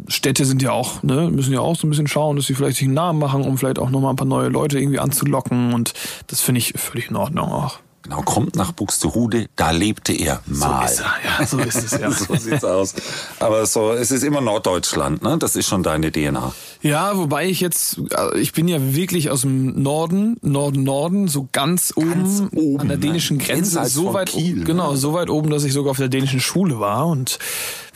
Städte 0.07 0.45
sind 0.45 0.63
ja 0.63 0.71
auch, 0.71 1.03
ne, 1.03 1.29
müssen 1.31 1.53
ja 1.53 1.61
auch 1.61 1.75
so 1.75 1.87
ein 1.87 1.91
bisschen 1.91 2.07
schauen, 2.07 2.37
dass 2.37 2.47
sie 2.47 2.55
vielleicht 2.55 2.77
sich 2.77 2.87
einen 2.87 2.95
Namen 2.95 3.19
machen, 3.19 3.43
um 3.43 3.59
vielleicht 3.59 3.81
auch 3.81 3.91
nochmal 3.91 4.13
ein 4.13 4.17
paar 4.17 4.27
neue 4.27 4.49
Leute 4.49 4.79
irgendwie 4.79 5.01
anzulocken. 5.01 5.75
Und 5.75 5.93
das 6.29 6.41
finde 6.41 6.61
ich 6.61 6.75
völlig 6.77 7.11
in 7.11 7.17
Ordnung 7.17 7.51
auch. 7.51 7.81
Genau, 8.11 8.23
kommt 8.23 8.57
nach 8.57 8.73
Buxtehude, 8.73 9.47
da 9.55 9.71
lebte 9.71 10.13
er 10.13 10.43
mal. 10.47 10.89
So 10.89 10.95
ist 10.95 11.01
er, 11.01 11.15
ja, 11.25 11.47
so 11.47 11.59
ist 11.59 11.77
es, 11.77 11.93
ja. 11.93 12.11
so 12.11 12.35
sieht's 12.35 12.65
aus. 12.65 12.95
Aber 13.39 13.65
so, 13.67 13.93
es 13.93 14.11
ist 14.11 14.25
immer 14.25 14.41
Norddeutschland, 14.41 15.23
ne? 15.23 15.39
Das 15.39 15.55
ist 15.55 15.69
schon 15.69 15.85
deine 15.85 16.11
DNA. 16.11 16.53
Ja, 16.83 17.17
wobei 17.17 17.47
ich 17.49 17.61
jetzt, 17.61 18.01
äh, 18.11 18.37
ich 18.41 18.53
bin 18.53 18.67
ja 18.67 18.95
wirklich 18.97 19.31
aus 19.31 19.43
dem 19.43 19.81
Norden, 19.81 20.39
Norden, 20.43 20.83
Norden, 20.83 21.29
so 21.29 21.49
ganz 21.53 21.93
oben, 21.95 22.11
ganz 22.11 22.43
oben 22.53 22.81
an 22.81 22.89
der 22.89 22.97
dänischen 22.97 23.37
ne? 23.37 23.45
Grenze, 23.45 23.85
so 23.85 24.13
weit, 24.13 24.31
Kiel, 24.31 24.65
genau, 24.65 24.91
ne? 24.91 24.97
so 24.97 25.13
weit 25.13 25.31
oben, 25.31 25.49
dass 25.49 25.63
ich 25.63 25.73
sogar 25.73 25.93
auf 25.93 25.99
der 25.99 26.09
dänischen 26.09 26.41
Schule 26.41 26.81
war 26.81 27.07
und 27.07 27.39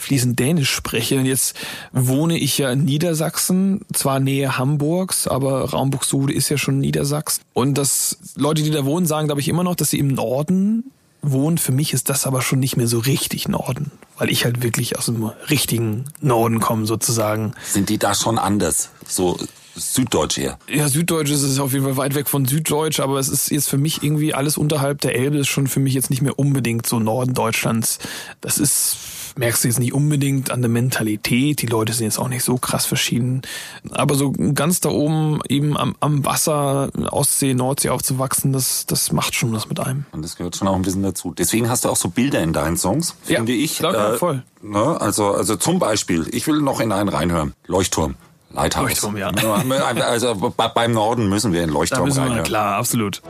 fließend 0.04 0.38
Dänisch 0.38 0.70
spreche. 0.70 1.18
Und 1.18 1.26
jetzt 1.26 1.56
wohne 1.92 2.38
ich 2.38 2.58
ja 2.58 2.70
in 2.70 2.84
Niedersachsen, 2.84 3.80
zwar 3.92 4.20
Nähe 4.20 4.58
Hamburgs, 4.58 5.26
aber 5.26 5.70
Raum 5.70 5.90
Buxtehude 5.90 6.32
ist 6.32 6.48
ja 6.48 6.58
schon 6.58 6.78
Niedersachsen. 6.78 7.42
Und 7.52 7.78
das 7.78 8.18
Leute, 8.36 8.62
die 8.62 8.70
da 8.70 8.84
wohnen, 8.84 9.06
sagen, 9.06 9.26
glaube 9.26 9.40
ich, 9.40 9.48
immer 9.48 9.64
noch, 9.64 9.74
dass 9.74 9.90
sie 9.90 9.98
im 10.04 10.14
Norden 10.14 10.92
wohnen. 11.22 11.58
Für 11.58 11.72
mich 11.72 11.92
ist 11.92 12.10
das 12.10 12.26
aber 12.26 12.42
schon 12.42 12.60
nicht 12.60 12.76
mehr 12.76 12.88
so 12.88 12.98
richtig 12.98 13.48
Norden, 13.48 13.90
weil 14.18 14.30
ich 14.30 14.44
halt 14.44 14.62
wirklich 14.62 14.98
aus 14.98 15.06
dem 15.06 15.24
richtigen 15.48 16.04
Norden 16.20 16.60
komme 16.60 16.86
sozusagen. 16.86 17.54
Sind 17.64 17.88
die 17.88 17.98
da 17.98 18.14
schon 18.14 18.38
anders? 18.38 18.90
So 19.06 19.38
Süddeutsch 19.76 20.38
eher. 20.38 20.58
Ja, 20.68 20.88
Süddeutsch 20.88 21.30
ist 21.30 21.42
es 21.42 21.58
auf 21.58 21.72
jeden 21.72 21.84
Fall 21.84 21.96
weit 21.96 22.14
weg 22.14 22.28
von 22.28 22.44
Süddeutsch, 22.44 23.00
aber 23.00 23.18
es 23.18 23.28
ist 23.28 23.50
jetzt 23.50 23.68
für 23.68 23.78
mich 23.78 24.02
irgendwie 24.02 24.34
alles 24.34 24.56
unterhalb 24.56 25.00
der 25.00 25.16
Elbe 25.16 25.38
ist 25.38 25.48
schon 25.48 25.66
für 25.66 25.80
mich 25.80 25.94
jetzt 25.94 26.10
nicht 26.10 26.22
mehr 26.22 26.38
unbedingt 26.38 26.86
so 26.86 27.00
Norden 27.00 27.34
Deutschlands. 27.34 27.98
Das 28.40 28.58
ist 28.58 28.96
merkst 29.36 29.64
du 29.64 29.68
jetzt 29.68 29.78
nicht 29.78 29.92
unbedingt 29.92 30.50
an 30.50 30.62
der 30.62 30.68
Mentalität. 30.68 31.62
Die 31.62 31.66
Leute 31.66 31.92
sind 31.92 32.04
jetzt 32.04 32.18
auch 32.18 32.28
nicht 32.28 32.44
so 32.44 32.56
krass 32.56 32.86
verschieden. 32.86 33.42
Aber 33.90 34.14
so 34.14 34.32
ganz 34.32 34.80
da 34.80 34.90
oben 34.90 35.40
eben 35.48 35.76
am, 35.76 35.94
am 36.00 36.24
Wasser, 36.24 36.90
Ostsee, 37.10 37.54
Nordsee 37.54 37.90
aufzuwachsen, 37.90 38.52
das, 38.52 38.86
das 38.86 39.12
macht 39.12 39.34
schon 39.34 39.52
was 39.52 39.68
mit 39.68 39.80
einem. 39.80 40.04
Und 40.12 40.22
das 40.22 40.36
gehört 40.36 40.56
schon 40.56 40.68
auch 40.68 40.76
ein 40.76 40.82
bisschen 40.82 41.02
dazu. 41.02 41.34
Deswegen 41.36 41.68
hast 41.68 41.84
du 41.84 41.88
auch 41.88 41.96
so 41.96 42.08
Bilder 42.08 42.42
in 42.42 42.52
deinen 42.52 42.76
Songs, 42.76 43.16
ja, 43.26 43.36
finde 43.36 43.52
ich. 43.52 43.78
Klar, 43.78 44.14
äh, 44.14 44.18
voll. 44.18 44.42
Ne? 44.62 45.00
Also, 45.00 45.32
also 45.32 45.56
zum 45.56 45.78
Beispiel, 45.78 46.26
ich 46.32 46.46
will 46.46 46.60
noch 46.60 46.80
in 46.80 46.92
einen 46.92 47.08
reinhören. 47.08 47.54
Leuchtturm. 47.66 48.14
Lighthouse. 48.52 49.02
Leuchtturm, 49.02 49.16
ja. 49.16 49.30
Also 49.30 50.52
beim 50.74 50.92
Norden 50.92 51.28
müssen 51.28 51.52
wir 51.52 51.64
in 51.64 51.70
Leuchtturm 51.70 52.02
da 52.02 52.06
müssen 52.06 52.16
wir, 52.18 52.22
reinhören. 52.22 52.44
Klar, 52.44 52.76
absolut. 52.76 53.20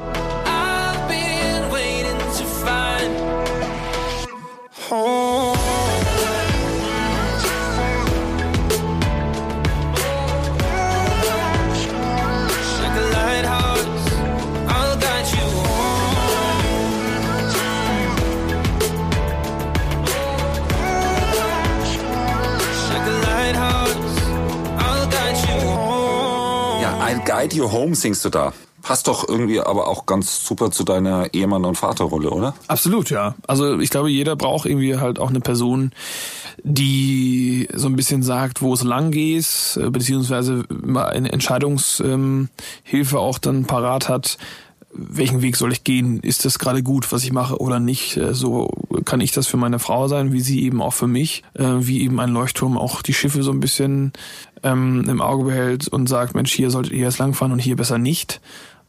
Guide 27.44 27.56
You 27.56 27.70
Home 27.72 27.94
singst 27.94 28.24
du 28.24 28.30
da. 28.30 28.54
Passt 28.80 29.06
doch 29.06 29.28
irgendwie 29.28 29.60
aber 29.60 29.86
auch 29.88 30.06
ganz 30.06 30.46
super 30.46 30.70
zu 30.70 30.82
deiner 30.82 31.34
Ehemann- 31.34 31.66
und 31.66 31.76
Vaterrolle, 31.76 32.30
oder? 32.30 32.54
Absolut, 32.68 33.10
ja. 33.10 33.34
Also 33.46 33.78
ich 33.80 33.90
glaube, 33.90 34.08
jeder 34.08 34.34
braucht 34.34 34.64
irgendwie 34.64 34.96
halt 34.96 35.18
auch 35.18 35.28
eine 35.28 35.40
Person, 35.40 35.92
die 36.62 37.68
so 37.74 37.86
ein 37.86 37.96
bisschen 37.96 38.22
sagt, 38.22 38.62
wo 38.62 38.72
es 38.72 38.82
lang 38.82 39.10
geht, 39.10 39.78
äh, 39.78 39.90
beziehungsweise 39.90 40.64
eine 40.94 41.32
Entscheidungshilfe 41.32 42.48
auch 43.18 43.38
dann 43.38 43.66
parat 43.66 44.08
hat, 44.08 44.38
welchen 44.94 45.42
Weg 45.42 45.56
soll 45.56 45.72
ich 45.72 45.84
gehen? 45.84 46.20
Ist 46.20 46.44
das 46.44 46.58
gerade 46.58 46.82
gut, 46.82 47.10
was 47.12 47.24
ich 47.24 47.32
mache 47.32 47.58
oder 47.58 47.80
nicht? 47.80 48.16
Äh, 48.16 48.34
so 48.34 48.70
kann 49.04 49.20
ich 49.20 49.32
das 49.32 49.46
für 49.46 49.56
meine 49.56 49.78
Frau 49.78 50.08
sein, 50.08 50.32
wie 50.32 50.40
sie 50.40 50.62
eben 50.62 50.80
auch 50.80 50.94
für 50.94 51.06
mich, 51.06 51.42
äh, 51.54 51.64
wie 51.64 52.02
eben 52.02 52.20
ein 52.20 52.30
Leuchtturm 52.30 52.78
auch 52.78 53.02
die 53.02 53.14
Schiffe 53.14 53.42
so 53.42 53.50
ein 53.50 53.60
bisschen 53.60 54.12
ähm, 54.62 55.04
im 55.08 55.20
Auge 55.20 55.44
behält 55.44 55.88
und 55.88 56.08
sagt, 56.08 56.34
Mensch, 56.34 56.52
hier 56.52 56.70
solltet 56.70 56.92
ihr 56.92 57.04
jetzt 57.04 57.18
langfahren 57.18 57.52
und 57.52 57.58
hier 57.58 57.76
besser 57.76 57.98
nicht. 57.98 58.40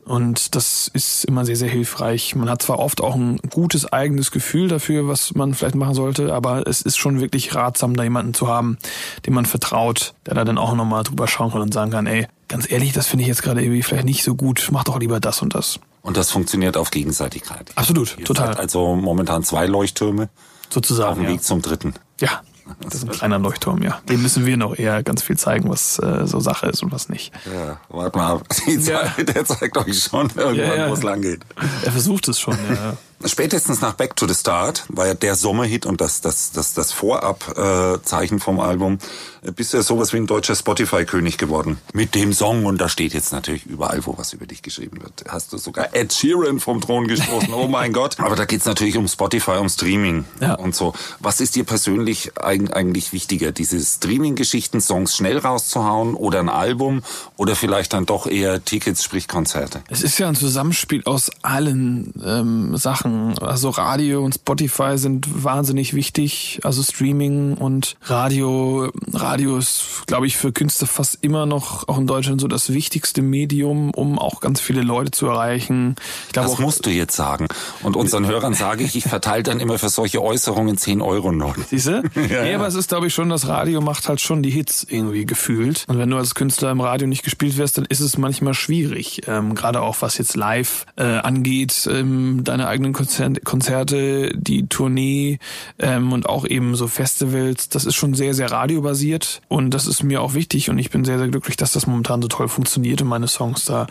Und 0.06 0.54
das 0.54 0.88
ist 0.94 1.26
immer 1.26 1.46
sehr, 1.46 1.56
sehr 1.56 1.70
hilfreich. 1.70 2.36
Man 2.36 2.48
hat 2.48 2.62
zwar 2.62 2.78
oft 2.78 3.02
auch 3.02 3.16
ein 3.16 3.38
gutes 3.50 3.92
eigenes 3.92 4.30
Gefühl 4.30 4.68
dafür, 4.68 5.08
was 5.08 5.34
man 5.34 5.56
vielleicht 5.56 5.74
machen 5.74 5.96
sollte, 5.96 6.32
aber 6.32 6.68
es 6.68 6.84
ist 6.84 6.98
schon 6.98 7.20
wirklich 7.22 7.56
ratsam, 7.56 7.96
da 7.96 8.04
jemanden 8.04 8.36
zu 8.36 8.48
haben, 8.48 8.78
dem 9.26 9.34
man 9.34 9.48
vertraut, 9.48 10.14
der 10.28 10.36
da 10.36 10.46
dann 10.46 10.60
auch 10.60 10.76
nochmal 10.76 11.04
drüber 11.04 11.28
schauen 11.28 11.52
kann 11.52 11.62
und 11.62 11.74
sagen 11.74 11.90
kann, 11.90 12.06
ey, 12.06 12.28
ganz 12.48 12.70
ehrlich, 12.70 12.94
das 12.94 13.08
finde 13.08 13.24
ich 13.24 13.28
jetzt 13.28 13.42
gerade 13.42 13.64
irgendwie 13.64 13.82
vielleicht 13.82 14.06
nicht 14.06 14.24
so 14.24 14.36
gut, 14.36 14.70
mach 14.72 14.84
doch 14.84 15.00
lieber 15.00 15.20
das 15.20 15.42
und 15.42 15.56
das. 15.56 15.80
Und 16.06 16.18
das 16.18 16.32
funktioniert 16.32 16.78
auf 16.78 16.92
Gegenseitigkeit. 16.92 17.72
Absolut, 17.76 18.16
Ihr 18.18 18.26
total. 18.26 18.54
also 18.56 18.96
momentan 18.96 19.44
zwei 19.44 19.66
Leuchttürme 19.66 20.30
Sozusagen. 20.70 21.10
auf 21.12 21.16
dem 21.18 21.24
Ja. 21.26 21.30
Weg 21.32 21.44
zum 21.44 21.62
dritten. 21.62 21.96
ja, 22.20 22.42
das 22.82 22.96
ist 22.96 23.04
ein 23.04 23.10
kleiner 23.12 23.38
Leuchtturm, 23.40 23.82
ja. 23.84 24.00
Dem 24.10 24.22
müssen 24.22 24.46
wir 24.46 24.56
noch 24.58 24.78
eher 24.78 25.04
ganz 25.04 25.22
viel 25.24 25.38
zeigen, 25.38 25.70
was 25.70 26.00
äh, 26.00 26.26
so 26.26 26.40
Sache 26.40 26.68
ist 26.68 26.82
und 26.84 26.92
was 26.92 27.10
nicht. 27.10 27.32
Ja, 27.52 27.80
warte 27.90 28.18
mal 28.18 28.32
ab. 28.38 28.44
Ja. 28.68 29.02
Der 29.24 29.46
zeigt 29.46 29.78
euch 29.78 30.00
schon 30.04 30.30
irgendwann, 30.36 30.56
Ja, 30.56 30.76
ja. 30.76 30.90
wo 30.90 30.94
es 30.94 31.04
lang 31.04 31.22
geht. 31.22 31.42
Er 31.84 31.92
versucht 31.92 32.28
es 32.28 32.40
schon, 32.40 32.58
ja. 32.70 32.98
Spätestens 33.24 33.82
nach 33.82 33.94
Back 33.94 34.16
to 34.16 34.28
the 34.28 34.34
Start 34.36 34.84
war 34.90 35.08
ja 35.08 35.14
der 35.14 35.36
Sommerhit 35.36 35.86
und 35.86 36.02
das, 36.02 36.22
das, 36.22 36.52
das, 36.52 36.74
das 36.74 36.92
Vorab-Zeichen 36.92 38.40
vom 38.40 38.60
Album. 38.60 38.98
äh, 39.42 39.52
Bist 39.52 39.74
du 39.74 39.78
ja 39.78 39.84
sowas 39.84 40.14
wie 40.14 40.18
ein 40.18 40.28
deutscher 40.28 40.56
Spotify-König 40.56 41.38
geworden. 41.38 41.78
Mit 41.94 42.14
dem 42.16 42.34
Song, 42.34 42.66
und 42.66 42.80
da 42.80 42.90
steht 42.90 43.14
jetzt 43.14 43.32
natürlich 43.32 43.66
überall, 43.66 44.06
wo 44.06 44.18
was 44.18 44.34
über 44.34 44.46
dich 44.46 44.62
geschrieben 44.62 45.02
wird. 45.02 45.24
Hast 45.28 45.54
du 45.54 45.58
sogar 45.58 45.96
Ed 45.96 46.14
Sheeran 46.14 46.60
vom 46.60 46.82
Thron 46.82 47.08
gestoßen. 47.08 47.54
Oh 47.54 47.68
mein 47.68 47.94
Gott. 47.94 48.20
Aber 48.20 48.36
da 48.36 48.46
geht's 48.46 48.66
natürlich 48.66 48.98
um 48.98 49.08
Spotify, 49.08 49.58
um 49.60 49.70
Streaming 49.70 50.26
Ja. 50.42 50.56
und 50.56 50.76
so. 50.76 50.94
Was 51.20 51.40
ist 51.42 51.56
dir 51.56 51.64
persönlich 51.64 52.34
eig- 52.34 52.72
eigentlich 52.74 53.14
wichtiger? 53.14 53.52
Diese 53.52 53.80
Streaming-Geschichten, 53.80 54.82
Songs 54.82 55.16
schnell 55.16 55.38
rauszuhauen 55.38 56.16
oder 56.16 56.40
ein 56.40 56.50
Album 56.50 57.02
oder 57.38 57.56
vielleicht 57.56 57.94
dann 57.94 58.06
doch 58.06 58.28
eher 58.28 58.64
Tickets, 58.64 59.04
sprich 59.04 59.28
Konzerte? 59.28 59.82
Es 59.90 60.04
ist 60.04 60.18
ja 60.20 60.28
ein 60.28 60.36
Zusammenspiel 60.36 61.04
aus 61.06 61.32
allen 61.42 62.14
ähm, 62.24 62.78
Sachen. 62.78 63.05
Also 63.42 63.70
Radio 63.70 64.24
und 64.24 64.36
Spotify 64.36 64.98
sind 64.98 65.44
wahnsinnig 65.44 65.94
wichtig. 65.94 66.60
Also 66.64 66.84
Streaming 66.84 67.56
und 67.56 67.96
Radio. 68.04 68.92
Radio 69.14 69.58
ist, 69.58 70.04
glaube 70.08 70.28
ich, 70.28 70.38
für 70.38 70.52
Künstler 70.52 70.88
fast 70.88 71.20
immer 71.22 71.46
noch 71.46 71.88
auch 71.88 71.98
in 71.98 72.08
Deutschland 72.08 72.42
so 72.42 72.48
das 72.48 72.74
wichtigste 72.74 73.22
Medium, 73.22 73.92
um 73.92 74.20
auch 74.20 74.40
ganz 74.42 74.60
viele 74.60 74.82
Leute 74.82 75.12
zu 75.12 75.28
erreichen. 75.28 75.96
Ich 76.28 76.34
glaube 76.34 76.50
Das 76.50 76.58
auch, 76.58 76.62
musst 76.62 76.86
du 76.86 76.90
jetzt 76.90 77.16
sagen. 77.16 77.48
Und 77.84 77.96
unseren 77.96 78.26
Hörern 78.28 78.54
sage 78.54 78.84
ich, 78.84 78.96
ich 78.96 79.04
verteile 79.04 79.44
dann 79.44 79.60
immer 79.60 79.78
für 79.80 79.90
solche 79.90 80.22
Äußerungen 80.22 80.78
10 80.78 81.02
Euro 81.02 81.32
noch. 81.32 81.56
Siehst 81.70 81.88
du? 81.88 82.04
Ja, 82.30 82.42
nee, 82.44 82.56
aber 82.56 82.68
es 82.68 82.74
ist, 82.76 82.90
glaube 82.90 83.08
ich, 83.08 83.14
schon, 83.14 83.30
das 83.30 83.48
Radio 83.48 83.82
macht 83.82 84.10
halt 84.10 84.20
schon 84.20 84.42
die 84.42 84.50
Hits 84.50 84.86
irgendwie 84.90 85.26
gefühlt. 85.26 85.86
Und 85.88 86.00
wenn 86.00 86.10
du 86.10 86.18
als 86.18 86.34
Künstler 86.34 86.72
im 86.72 86.82
Radio 86.82 87.08
nicht 87.08 87.24
gespielt 87.24 87.58
wirst, 87.58 87.78
dann 87.78 87.86
ist 87.86 88.00
es 88.00 88.18
manchmal 88.18 88.54
schwierig. 88.56 89.22
Ähm, 89.28 89.54
Gerade 89.54 89.82
auch 89.82 89.98
was 90.00 90.18
jetzt 90.18 90.36
live 90.36 90.86
äh, 90.96 91.04
angeht, 91.04 91.88
ähm, 91.92 92.44
deine 92.44 92.68
eigenen 92.68 92.94
Konzer 92.96 93.32
Konzerte, 93.44 94.32
die 94.38 94.68
Tournee 94.68 95.40
ähm, 95.80 96.14
und 96.14 96.28
auch 96.28 96.46
eben 96.46 96.76
so 96.76 96.88
Festivals, 96.88 97.68
das 97.68 97.84
ist 97.86 97.96
schon 97.96 98.14
sehr, 98.14 98.34
sehr 98.34 98.52
radiobasiert. 98.52 99.42
Und 99.50 99.72
das 99.72 99.86
ist 99.86 100.02
mir 100.02 100.22
auch 100.22 100.34
wichtig 100.34 100.70
und 100.70 100.78
ich 100.78 100.90
bin 100.90 101.04
sehr, 101.04 101.18
sehr 101.18 101.28
glücklich, 101.28 101.58
dass 101.58 101.74
das 101.74 101.88
momentan 101.88 102.22
so 102.22 102.30
toll 102.30 102.48
funktioniert 102.48 103.02
und 103.02 103.10
meine 103.10 103.28
Songs 103.28 103.66
da 103.66 103.88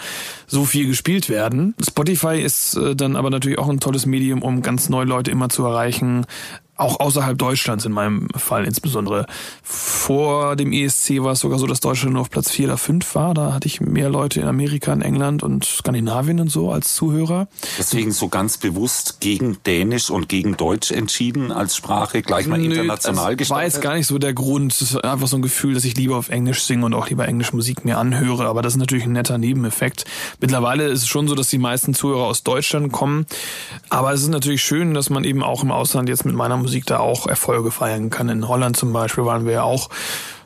so 0.47 0.65
viel 0.65 0.87
gespielt 0.87 1.29
werden. 1.29 1.75
Spotify 1.87 2.41
ist 2.41 2.77
äh, 2.77 2.97
dann 2.97 3.17
aber 3.17 3.29
natürlich 3.29 3.59
auch 3.59 3.69
ein 3.69 3.81
tolles 3.81 4.07
Medium, 4.07 4.43
um 4.43 4.63
ganz 4.63 4.89
neue 4.89 5.05
Leute 5.05 5.31
immer 5.31 5.51
zu 5.51 5.65
erreichen 5.65 6.25
auch 6.77 7.01
außerhalb 7.01 7.39
Deutschlands 7.39 7.85
in 7.85 7.93
meinem 7.93 8.29
Fall 8.37 8.65
insbesondere. 8.65 9.27
Vor 9.63 10.57
dem 10.57 10.73
ESC 10.73 11.23
war 11.23 11.33
es 11.33 11.41
sogar 11.41 11.59
so, 11.59 11.67
dass 11.67 11.81
Deutschland 11.81 12.15
nur 12.15 12.23
auf 12.23 12.31
Platz 12.31 12.51
4 12.51 12.67
oder 12.67 12.79
5 12.79 13.15
war. 13.15 13.35
Da 13.35 13.53
hatte 13.53 13.67
ich 13.67 13.81
mehr 13.81 14.09
Leute 14.09 14.41
in 14.41 14.47
Amerika, 14.47 14.93
in 14.93 15.03
England 15.03 15.43
und 15.43 15.65
Skandinavien 15.65 16.41
und 16.41 16.51
so 16.51 16.71
als 16.71 16.95
Zuhörer. 16.95 17.49
Deswegen 17.79 18.13
so 18.13 18.29
ganz 18.29 18.59
bewusst 18.59 19.21
gegen 19.21 19.59
Dänisch 19.67 20.11
und 20.11 20.29
gegen 20.29 20.57
Deutsch 20.57 20.91
entschieden 20.91 21.53
als 21.53 21.77
Sprache, 21.77 22.23
gleich 22.23 22.47
mal 22.47 22.63
international 22.63 23.37
das 23.37 23.51
war 23.51 23.65
jetzt 23.65 23.81
gar 23.81 23.95
nicht 23.95 24.07
so 24.07 24.19
der 24.19 24.33
Grund. 24.33 24.73
Es 24.73 24.83
ist 24.83 25.05
einfach 25.05 25.29
so 25.29 25.37
ein 25.37 25.43
Gefühl, 25.43 25.75
dass 25.75 25.85
ich 25.85 25.97
lieber 25.97 26.17
auf 26.17 26.29
Englisch 26.29 26.63
singe 26.63 26.87
und 26.87 26.95
auch 26.95 27.09
lieber 27.09 27.27
Englisch 27.27 27.53
Musik 27.53 27.85
mir 27.85 27.99
anhöre. 27.99 28.47
Aber 28.47 28.63
das 28.63 28.75
ist 28.75 28.79
natürlich 28.79 29.05
ein 29.05 29.13
netter 29.13 29.39
Nebeneffekt. 29.39 30.05
Mittlerweile 30.41 30.85
ist 30.89 31.03
es 31.03 31.09
schon 31.09 31.29
so, 31.29 31.35
dass 31.35 31.49
die 31.49 31.59
meisten 31.59 31.95
Zuhörer 31.95 32.25
aus 32.25 32.43
Deutschland 32.43 32.93
kommen. 32.93 33.27
Aber 33.91 34.13
es 34.13 34.23
ist 34.23 34.29
natürlich 34.29 34.63
schön, 34.63 34.95
dass 34.95 35.11
man 35.11 35.25
eben 35.25 35.43
auch 35.43 35.63
im 35.63 35.71
Ausland 35.71 36.09
jetzt 36.09 36.25
mit 36.25 36.35
meiner 36.35 36.57
Musik 36.65 36.87
da 36.87 36.99
auch 36.99 37.27
Erfolge 37.27 37.71
feiern 37.71 38.09
kann. 38.11 38.29
In 38.31 38.49
Holland 38.49 38.77
zum 38.77 38.93
Beispiel 38.93 39.25
waren 39.27 39.45
wir 39.45 39.53
ja 39.53 39.63
auch 39.63 39.91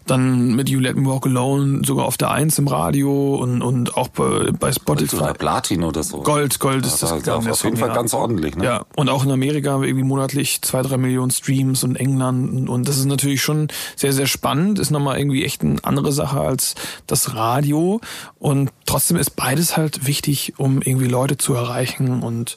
dann 0.06 0.54
mit 0.56 0.70
You 0.70 0.80
Let 0.80 0.96
Me 0.96 1.06
Walk 1.06 1.26
Alone 1.26 1.82
sogar 1.84 2.06
auf 2.06 2.16
der 2.16 2.30
Eins 2.30 2.58
im 2.58 2.66
Radio 2.66 3.34
und, 3.36 3.60
und 3.60 3.94
auch 3.94 4.08
bei, 4.08 4.52
bei 4.58 4.72
Spotify. 4.72 5.16
oder 5.16 5.34
Platin 5.34 5.84
oder 5.84 6.02
so. 6.02 6.22
Gold, 6.22 6.58
Gold 6.60 6.86
ist 6.86 7.02
Ja, 7.02 7.08
das. 7.10 7.18
da- 7.18 7.22
glaub 7.32 7.42
ich, 7.42 7.50
auf 7.50 7.62
jeden 7.62 7.76
Fall 7.76 7.88
ja. 7.90 7.94
ganz 7.94 8.14
ordentlich, 8.14 8.56
ne? 8.56 8.64
Ja, 8.64 8.84
und 8.96 9.10
auch 9.10 9.22
in 9.22 9.30
Amerika 9.30 9.72
haben 9.72 9.82
wir 9.82 9.88
irgendwie 9.88 10.06
monatlich 10.06 10.62
zwei, 10.62 10.80
drei 10.80 10.96
Millionen 10.96 11.30
Streams 11.30 11.84
und 11.84 11.96
England 11.96 12.50
und, 12.54 12.68
und 12.70 12.88
das 12.88 12.96
ist 12.96 13.04
natürlich 13.04 13.42
schon 13.42 13.68
sehr, 13.96 14.14
sehr 14.14 14.26
spannend, 14.26 14.78
ist 14.78 14.90
nochmal 14.90 15.18
irgendwie 15.18 15.44
echt 15.44 15.60
eine 15.60 15.76
andere 15.84 16.10
Sache 16.10 16.40
als 16.40 16.74
das 17.06 17.34
Radio 17.34 18.00
und 18.38 18.70
trotzdem 18.86 19.18
ist 19.18 19.36
beides 19.36 19.76
halt 19.76 20.06
wichtig, 20.06 20.54
um 20.56 20.80
irgendwie 20.80 21.06
Leute 21.08 21.36
zu 21.36 21.52
erreichen 21.52 22.22
und 22.22 22.56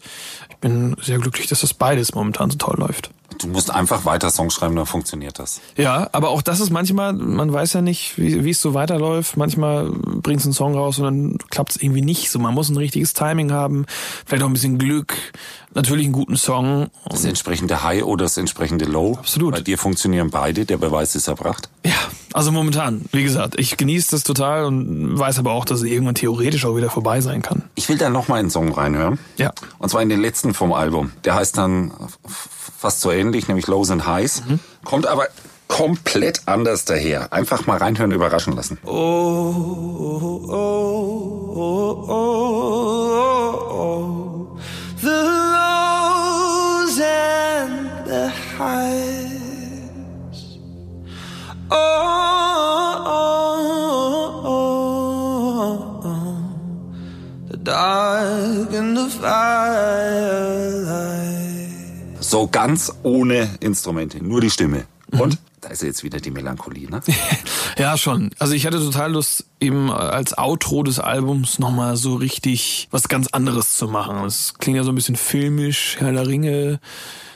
ich 0.49 0.55
bin 0.55 0.95
sehr 1.01 1.17
glücklich, 1.19 1.47
dass 1.47 1.59
das 1.59 1.73
beides 1.73 2.15
momentan 2.15 2.49
so 2.49 2.57
toll 2.57 2.77
läuft. 2.79 3.11
Du 3.41 3.47
musst 3.47 3.71
einfach 3.71 4.05
weiter 4.05 4.29
Songs 4.29 4.53
schreiben, 4.53 4.75
dann 4.75 4.85
funktioniert 4.85 5.39
das. 5.39 5.61
Ja, 5.77 6.09
aber 6.11 6.29
auch 6.29 6.41
das 6.41 6.59
ist 6.59 6.69
manchmal, 6.69 7.13
man 7.13 7.51
weiß 7.51 7.73
ja 7.73 7.81
nicht, 7.81 8.17
wie, 8.17 8.43
wie 8.43 8.51
es 8.51 8.61
so 8.61 8.73
weiterläuft. 8.73 9.37
Manchmal 9.37 9.91
bringst 9.91 10.45
du 10.45 10.49
einen 10.49 10.53
Song 10.53 10.75
raus 10.75 10.99
und 10.99 11.05
dann 11.05 11.37
klappt 11.49 11.71
es 11.71 11.81
irgendwie 11.81 12.01
nicht 12.01 12.29
so. 12.29 12.39
Man 12.39 12.53
muss 12.53 12.69
ein 12.69 12.77
richtiges 12.77 13.13
Timing 13.13 13.51
haben, 13.51 13.85
vielleicht 14.25 14.43
auch 14.43 14.47
ein 14.47 14.53
bisschen 14.53 14.77
Glück, 14.77 15.15
natürlich 15.73 16.05
einen 16.05 16.13
guten 16.13 16.37
Song. 16.37 16.89
Das 17.09 17.25
entsprechende 17.25 17.83
High 17.83 18.03
oder 18.03 18.25
das 18.25 18.37
entsprechende 18.37 18.85
Low. 18.85 19.15
Absolut. 19.17 19.53
Bei 19.53 19.61
dir 19.61 19.77
funktionieren 19.77 20.29
beide, 20.29 20.65
der 20.65 20.77
Beweis 20.77 21.15
ist 21.15 21.27
erbracht. 21.27 21.69
Ja, 21.85 21.93
also 22.33 22.51
momentan, 22.51 23.05
wie 23.11 23.23
gesagt, 23.23 23.59
ich 23.59 23.77
genieße 23.77 24.11
das 24.11 24.23
total 24.23 24.65
und 24.65 25.17
weiß 25.17 25.39
aber 25.39 25.53
auch, 25.53 25.65
dass 25.65 25.79
es 25.79 25.85
irgendwann 25.85 26.15
theoretisch 26.15 26.65
auch 26.65 26.75
wieder 26.75 26.89
vorbei 26.89 27.21
sein 27.21 27.41
kann. 27.41 27.63
Ich 27.75 27.89
will 27.89 27.97
da 27.97 28.09
nochmal 28.09 28.39
einen 28.39 28.49
Song 28.49 28.71
reinhören. 28.71 29.19
Ja. 29.37 29.51
Und 29.79 29.89
zwar 29.89 30.01
in 30.01 30.09
den 30.09 30.21
letzten 30.21 30.53
vom 30.53 30.73
Album. 30.73 31.11
Der 31.23 31.35
heißt 31.35 31.57
dann 31.57 31.91
fast 32.81 33.01
so 33.01 33.11
ähnlich, 33.11 33.47
nämlich 33.47 33.67
Lows 33.67 33.91
and 33.91 34.07
Highs. 34.07 34.41
Kommt 34.83 35.05
aber 35.05 35.27
komplett 35.67 36.41
anders 36.47 36.83
daher. 36.85 37.31
Einfach 37.31 37.67
mal 37.67 37.77
reinhören, 37.77 38.11
überraschen 38.11 38.55
lassen. 38.55 38.79
the 45.01 45.17
lows 45.55 46.99
and 46.99 48.05
the 48.05 48.29
highs. 48.57 50.39
Oh, 51.69 51.75
oh, 53.07 53.61
oh, 54.45 54.61
oh, 56.03 56.17
the 57.49 57.57
dark 57.57 58.73
and 58.73 58.97
the 58.97 59.07
firelight. 59.09 60.70
So 62.31 62.47
ganz 62.47 62.93
ohne 63.03 63.49
Instrumente, 63.59 64.23
nur 64.23 64.39
die 64.39 64.49
Stimme. 64.49 64.85
Und? 65.11 65.37
Da 65.59 65.67
ist 65.67 65.83
jetzt 65.83 66.01
wieder 66.05 66.21
die 66.21 66.31
Melancholie, 66.31 66.89
ne? 66.89 67.01
Ja, 67.77 67.97
schon. 67.97 68.29
Also 68.39 68.53
ich 68.53 68.65
hatte 68.65 68.77
total 68.79 69.11
Lust, 69.11 69.43
eben 69.59 69.91
als 69.91 70.37
Outro 70.37 70.81
des 70.83 70.97
Albums 70.99 71.59
nochmal 71.59 71.97
so 71.97 72.15
richtig 72.15 72.87
was 72.89 73.09
ganz 73.09 73.27
anderes 73.33 73.75
zu 73.75 73.89
machen. 73.89 74.23
Es 74.23 74.53
klingt 74.59 74.77
ja 74.77 74.85
so 74.85 74.93
ein 74.93 74.95
bisschen 74.95 75.17
filmisch, 75.17 75.97
Herr 75.99 76.13
der 76.13 76.25
Ringe 76.25 76.79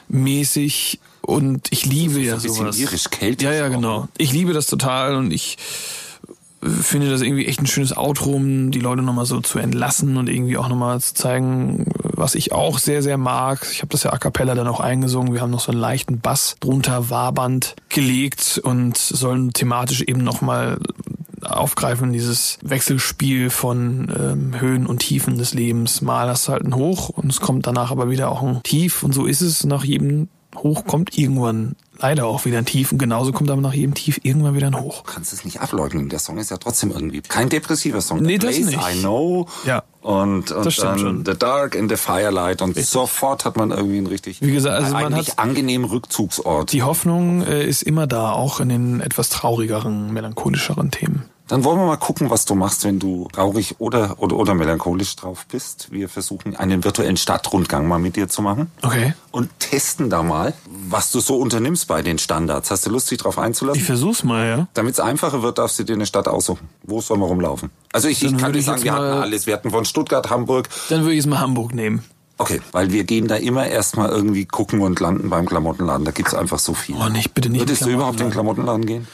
mäßig 0.08 1.02
und 1.22 1.68
ich 1.72 1.86
liebe 1.86 2.22
ja 2.22 2.36
ein 2.36 2.42
bisschen 2.42 2.56
sowas. 2.56 2.80
irisch-keltisch 2.80 3.46
Ja, 3.46 3.54
ja, 3.54 3.68
auch, 3.68 3.72
genau. 3.72 4.00
ne? 4.04 4.08
Ich 4.18 4.32
liebe 4.32 4.54
das 4.54 4.68
total 4.68 5.16
und 5.16 5.32
ich 5.32 5.58
finde 6.68 7.10
das 7.10 7.22
irgendwie 7.22 7.46
echt 7.46 7.62
ein 7.62 7.68
schönes 7.68 7.96
Outro, 7.96 8.32
um 8.32 8.72
die 8.72 8.80
Leute 8.80 9.02
nochmal 9.02 9.26
so 9.26 9.42
zu 9.42 9.60
entlassen 9.60 10.18
und 10.18 10.30
irgendwie 10.30 10.58
auch 10.58 10.68
nochmal 10.68 11.00
zu 11.00 11.14
zeigen, 11.14 11.86
was 12.02 12.36
ich 12.36 12.52
auch 12.52 12.80
sehr, 12.80 13.04
sehr 13.04 13.18
mag. 13.18 13.68
Ich 13.72 13.82
habe 13.82 13.92
das 13.92 14.04
ja 14.04 14.14
a 14.14 14.18
cappella 14.18 14.56
dann 14.56 14.68
auch 14.68 14.80
eingesungen. 14.80 15.34
Wir 15.34 15.42
haben 15.42 15.52
noch 15.52 15.60
so 15.60 15.72
einen 15.72 15.82
leichten 15.82 16.20
Bass 16.20 16.56
drunter 16.60 17.10
wabernd 17.10 17.76
gelegt 17.90 18.60
und 18.64 18.98
sollen 18.98 19.54
thematisch 19.54 20.02
eben 20.02 20.24
nochmal 20.24 20.78
aufgreifen, 21.42 22.12
dieses 22.12 22.58
Wechselspiel 22.64 23.50
von 23.50 24.12
ähm, 24.18 24.60
Höhen 24.60 24.88
und 24.88 25.00
Tiefen 25.00 25.38
des 25.38 25.54
Lebens. 25.54 26.02
Mal 26.02 26.28
hast 26.28 26.48
du 26.48 26.54
halt 26.54 26.64
ein 26.64 26.76
Hoch 26.76 27.10
und 27.10 27.32
es 27.32 27.40
kommt 27.40 27.68
danach 27.68 27.92
aber 27.92 28.10
wieder 28.10 28.32
auch 28.32 28.42
ein 28.42 28.64
Tief 28.64 29.04
und 29.04 29.14
so 29.14 29.26
ist 29.26 29.42
es. 29.42 29.64
Nach 29.64 29.84
jedem 29.84 30.30
Hoch 30.58 30.86
kommt 30.86 31.18
irgendwann 31.18 31.76
leider 31.98 32.26
auch 32.26 32.44
wieder 32.46 32.58
ein 32.58 32.66
Tief 32.66 32.92
und 32.92 32.98
genauso 32.98 33.32
kommt 33.32 33.50
aber 33.50 33.62
nach 33.62 33.74
jedem 33.74 33.94
Tief 33.94 34.20
irgendwann 34.24 34.56
wieder 34.56 34.68
ein 34.68 34.80
Hoch. 34.80 35.04
Du 35.04 35.12
kannst 35.14 35.32
es 35.32 35.46
nicht 35.46 35.62
ableugnen. 35.62 36.10
Der 36.10 36.20
Song 36.20 36.38
ist 36.38 36.52
ja 36.52 36.58
trotzdem 36.58 36.92
irgendwie 36.92 37.22
kein 37.22 37.48
depressiver 37.50 38.02
Song. 38.02 38.22
Nee, 38.22 38.34
The 38.34 38.38
das 38.40 38.56
Place, 38.56 38.66
nicht. 38.66 38.80
I 38.96 39.00
know. 39.00 39.48
Ja. 39.66 39.84
Und, 40.02 40.52
und 40.52 40.66
Das 40.66 40.74
stimmt 40.74 40.90
dann 40.92 41.00
schon. 41.00 41.26
The 41.26 41.34
Dark 41.38 41.74
in 41.76 41.88
the 41.90 41.96
Firelight 41.96 42.62
und 42.62 42.76
sofort 42.78 43.46
hat 43.46 43.56
man 43.58 43.72
irgendwie 43.72 43.98
einen 43.98 44.08
richtig 44.08 44.42
Wie 44.42 44.52
gesagt, 44.52 44.76
also 44.84 44.94
man 44.94 45.16
hat- 45.16 45.40
angenehmen 45.40 45.90
Rückzugsort. 45.90 46.72
Die 46.74 46.84
Hoffnung 46.84 47.42
äh, 47.44 47.66
ist 47.66 47.82
immer 47.82 48.06
da, 48.08 48.32
auch 48.32 48.60
in 48.60 48.70
den 48.70 49.00
etwas 49.02 49.30
traurigeren, 49.30 50.12
melancholischeren 50.14 50.92
Themen. 50.92 51.26
Dann 51.48 51.64
wollen 51.64 51.78
wir 51.78 51.86
mal 51.86 51.98
gucken, 51.98 52.32
was 52.32 52.46
du 52.46 52.56
machst, 52.56 52.86
wenn 52.86 52.98
du 52.98 53.28
traurig 53.32 53.76
oder, 53.78 54.16
oder, 54.18 54.36
oder 54.36 54.56
melancholisch 54.56 55.16
drauf 55.16 55.46
bist. 55.46 55.92
Wir 55.92 56.10
versuchen 56.10 56.56
einen 56.56 56.84
virtuellen 56.84 57.18
Stadtrundgang 57.18 57.88
mal 57.88 58.00
mit 58.00 58.16
dir 58.16 58.28
zu 58.28 58.42
machen. 58.42 58.72
Okay. 58.82 59.14
Und 59.30 59.52
testen 59.60 60.10
da 60.10 60.24
mal, 60.24 60.56
was 60.90 61.12
du 61.12 61.20
so 61.20 61.38
unternimmst 61.38 61.88
bei 61.88 62.02
den 62.02 62.18
Standards. 62.18 62.72
Hast 62.72 62.88
du 62.88 62.90
Lust, 62.90 63.12
dich 63.12 63.20
drauf 63.20 63.38
einzulassen? 63.38 63.80
Ich 63.80 63.86
versuch's 63.86 64.24
mal, 64.24 64.48
ja. 64.48 64.68
Damit 64.74 64.94
es 64.96 65.00
einfacher 65.00 65.44
wird, 65.44 65.60
darfst 65.60 65.78
du 65.78 65.84
dir 65.84 65.94
eine 65.94 66.08
Stadt 66.08 66.28
aussuchen. 66.28 66.68
Wo 66.82 67.00
sollen 67.00 67.20
wir 67.20 67.28
rumlaufen? 67.28 67.70
Also 67.94 68.08
ich, 68.08 68.24
ich 68.24 68.36
kann 68.38 68.52
dir 68.52 68.64
sagen, 68.64 68.84
wir 68.84 68.94
hatten 68.94 69.22
alles. 69.22 69.46
Wir 69.46 69.54
hatten 69.54 69.70
von 69.70 69.86
Stuttgart, 69.86 70.30
Hamburg. 70.32 70.70
Dann 70.90 71.02
würde 71.02 71.12
ich 71.12 71.18
jetzt 71.18 71.28
mal 71.28 71.40
Hamburg 71.40 71.76
nehmen. 71.76 72.04
Okay, 72.38 72.60
weil 72.72 72.92
wir 72.92 73.06
gehen 73.06 73.28
da 73.28 73.36
immer 73.36 73.68
erstmal 73.68 74.10
irgendwie 74.10 74.46
gucken 74.46 74.82
und 74.82 75.00
landen 75.00 75.30
beim 75.30 75.46
Klamottenladen. 75.46 76.06
Da 76.06 76.12
gibt's 76.12 76.34
einfach 76.34 76.60
so 76.60 76.74
viel. 76.74 76.96
Oh, 77.00 77.08
nicht, 77.08 77.34
bitte 77.34 77.50
nicht 77.50 77.62
Würdest 77.62 77.86
du 77.86 77.90
überhaupt 77.90 78.20
in 78.20 78.28
den. 78.28 78.34
Klamottenladen 78.34 78.86
gehen? 78.86 79.08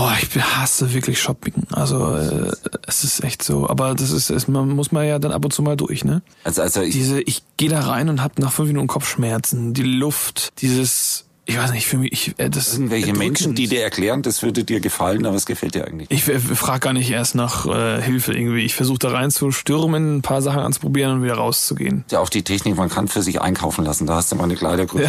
Oh, 0.00 0.10
ich 0.22 0.40
hasse 0.40 0.94
wirklich 0.94 1.20
Shopping. 1.20 1.54
Also 1.72 2.14
äh, 2.14 2.52
es 2.86 3.02
ist 3.02 3.24
echt 3.24 3.42
so. 3.42 3.68
Aber 3.68 3.96
das 3.96 4.12
ist, 4.12 4.30
es, 4.30 4.46
man 4.46 4.68
muss 4.68 4.92
man 4.92 5.04
ja 5.04 5.18
dann 5.18 5.32
ab 5.32 5.44
und 5.44 5.50
zu 5.50 5.60
mal 5.60 5.76
durch, 5.76 6.04
ne? 6.04 6.22
Also, 6.44 6.62
also 6.62 6.82
ich, 6.82 6.92
Diese, 6.92 7.20
ich 7.20 7.42
gehe 7.56 7.68
da 7.68 7.80
rein 7.80 8.08
und 8.08 8.22
hab 8.22 8.38
nach 8.38 8.52
fünf 8.52 8.68
Minuten 8.68 8.86
Kopfschmerzen. 8.86 9.74
Die 9.74 9.82
Luft, 9.82 10.60
dieses, 10.62 11.24
ich 11.48 11.56
weiß 11.56 11.72
nicht, 11.72 11.86
für 11.86 11.96
mich, 11.96 12.12
ich, 12.12 12.34
äh, 12.38 12.50
das 12.50 12.74
irgendwelche 12.74 13.06
erdrückend. 13.06 13.26
Menschen, 13.30 13.54
die 13.54 13.68
dir 13.68 13.82
erklären, 13.82 14.20
das 14.20 14.42
würde 14.42 14.64
dir 14.64 14.80
gefallen, 14.80 15.24
aber 15.24 15.34
es 15.34 15.46
gefällt 15.46 15.74
dir 15.74 15.86
eigentlich. 15.86 16.10
nicht. 16.10 16.28
Ich 16.28 16.58
frage 16.58 16.80
gar 16.80 16.92
nicht 16.92 17.10
erst 17.10 17.34
nach 17.34 17.64
äh, 17.64 18.02
Hilfe 18.02 18.34
irgendwie. 18.34 18.66
Ich 18.66 18.74
versuche 18.74 18.98
da 18.98 19.08
reinzustürmen, 19.12 20.18
ein 20.18 20.22
paar 20.22 20.42
Sachen 20.42 20.60
anzuprobieren 20.60 21.14
und 21.14 21.22
wieder 21.22 21.36
rauszugehen. 21.36 22.04
Ja, 22.10 22.20
auch 22.20 22.28
die 22.28 22.42
Technik, 22.42 22.76
man 22.76 22.90
kann 22.90 23.08
für 23.08 23.22
sich 23.22 23.40
einkaufen 23.40 23.82
lassen. 23.86 24.06
Da 24.06 24.16
hast 24.16 24.30
du 24.30 24.36
mal 24.36 24.44
eine 24.44 24.56
Kleidergröße. 24.56 25.08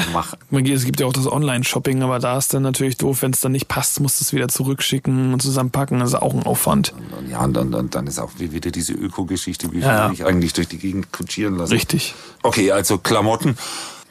Man 0.50 0.63
geht, 0.63 0.77
es 0.77 0.86
gibt 0.86 1.01
ja 1.01 1.08
auch 1.08 1.13
das 1.13 1.29
Online-Shopping, 1.29 2.03
aber 2.03 2.19
da 2.19 2.38
ist 2.38 2.53
dann 2.53 2.63
natürlich 2.63 2.96
doof, 2.96 3.22
wenn 3.22 3.34
es 3.34 3.41
dann 3.41 3.51
nicht 3.51 3.67
passt, 3.67 4.00
musst 4.00 4.22
du 4.22 4.24
es 4.24 4.31
wieder 4.31 4.48
zurückschicken 4.48 5.34
und 5.34 5.41
zusammenpacken. 5.41 6.00
Das 6.00 6.10
ist 6.12 6.15
auch 6.15 6.34
ein 6.34 6.43
Aufwand. 6.43 6.93
Und 7.19 7.29
ja, 7.29 7.43
und 7.43 7.53
dann, 7.53 7.69
dann, 7.72 7.89
dann 7.89 8.08
ist 8.08 8.17
auch 8.17 8.31
wieder 8.38 8.72
diese 8.72 8.93
Öko-Geschichte, 8.93 9.74
wie 9.74 9.79
Ja, 9.79 10.08
ja. 10.08 10.12
ich 10.13 10.24
eigentlich 10.24 10.53
durch 10.53 10.69
die 10.69 10.77
Gegend 10.77 11.12
kutschieren 11.12 11.58
lassen. 11.58 11.74
Richtig. 11.74 12.13
Okay, 12.43 12.72
also 12.72 12.98
Klamotten. 12.98 13.58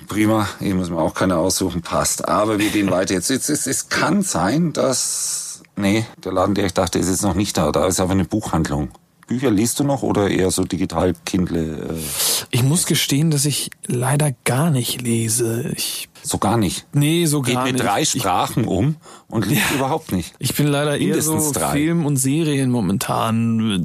Prima, 0.06 0.48
hier 0.58 0.74
müssen 0.74 0.94
wir 0.94 1.02
auch 1.02 1.14
keine 1.14 1.36
aussuchen, 1.36 1.82
passt. 1.82 2.26
Aber 2.28 2.58
wir 2.58 2.70
gehen 2.70 2.90
weiter. 2.90 3.14
Jetzt, 3.14 3.30
jetzt, 3.30 3.48
jetzt, 3.48 3.66
es 3.66 3.88
kann 3.88 4.22
sein, 4.22 4.72
dass. 4.72 5.62
Nee, 5.76 6.06
der 6.24 6.32
Laden, 6.32 6.54
der 6.54 6.66
ich 6.66 6.74
dachte, 6.74 6.98
ist 6.98 7.08
jetzt 7.08 7.22
noch 7.22 7.34
nicht 7.34 7.56
da. 7.56 7.72
Da 7.72 7.86
ist 7.86 8.00
aber 8.00 8.12
eine 8.12 8.24
Buchhandlung. 8.24 8.90
Bücher 9.26 9.50
liest 9.50 9.78
du 9.78 9.84
noch 9.84 10.02
oder 10.02 10.30
eher 10.30 10.50
so 10.50 10.64
digital 10.64 11.14
Kindle? 11.26 11.90
Äh, 11.90 12.46
Ich 12.50 12.62
muss 12.62 12.86
gestehen, 12.86 13.30
dass 13.30 13.44
ich 13.44 13.70
leider 13.86 14.32
gar 14.44 14.70
nicht 14.70 15.02
lese. 15.02 15.70
Ich, 15.76 16.07
so 16.22 16.38
gar 16.38 16.56
nicht. 16.56 16.86
nee, 16.92 17.26
so 17.26 17.42
Geht 17.42 17.54
gar 17.54 17.64
mit 17.64 17.74
nicht. 17.74 17.84
drei 17.84 18.02
ich, 18.02 18.10
Sprachen 18.10 18.64
um 18.64 18.96
und 19.28 19.46
liest 19.46 19.70
überhaupt 19.74 20.12
nicht. 20.12 20.34
ich 20.38 20.54
bin 20.54 20.66
leider 20.66 20.98
eher 20.98 21.20
so 21.22 21.32
Mindestens 21.32 21.52
drei. 21.60 21.72
Film 21.72 22.06
und 22.06 22.16
Serien 22.16 22.70
momentan. 22.70 23.84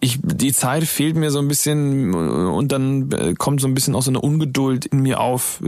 Ich, 0.00 0.18
die 0.22 0.52
Zeit 0.52 0.84
fehlt 0.84 1.16
mir 1.16 1.30
so 1.30 1.38
ein 1.38 1.48
bisschen 1.48 2.14
und 2.14 2.72
dann 2.72 3.10
äh, 3.12 3.34
kommt 3.34 3.60
so 3.60 3.66
ein 3.68 3.74
bisschen 3.74 3.94
auch 3.94 4.02
so 4.02 4.10
eine 4.10 4.20
Ungeduld 4.20 4.86
in 4.86 5.00
mir 5.00 5.20
auf, 5.20 5.60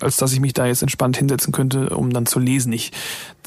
als 0.00 0.16
dass 0.16 0.32
ich 0.32 0.40
mich 0.40 0.52
da 0.52 0.66
jetzt 0.66 0.82
entspannt 0.82 1.16
hinsetzen 1.16 1.52
könnte, 1.52 1.90
um 1.90 2.12
dann 2.12 2.26
zu 2.26 2.38
lesen. 2.38 2.72
Ich, 2.72 2.92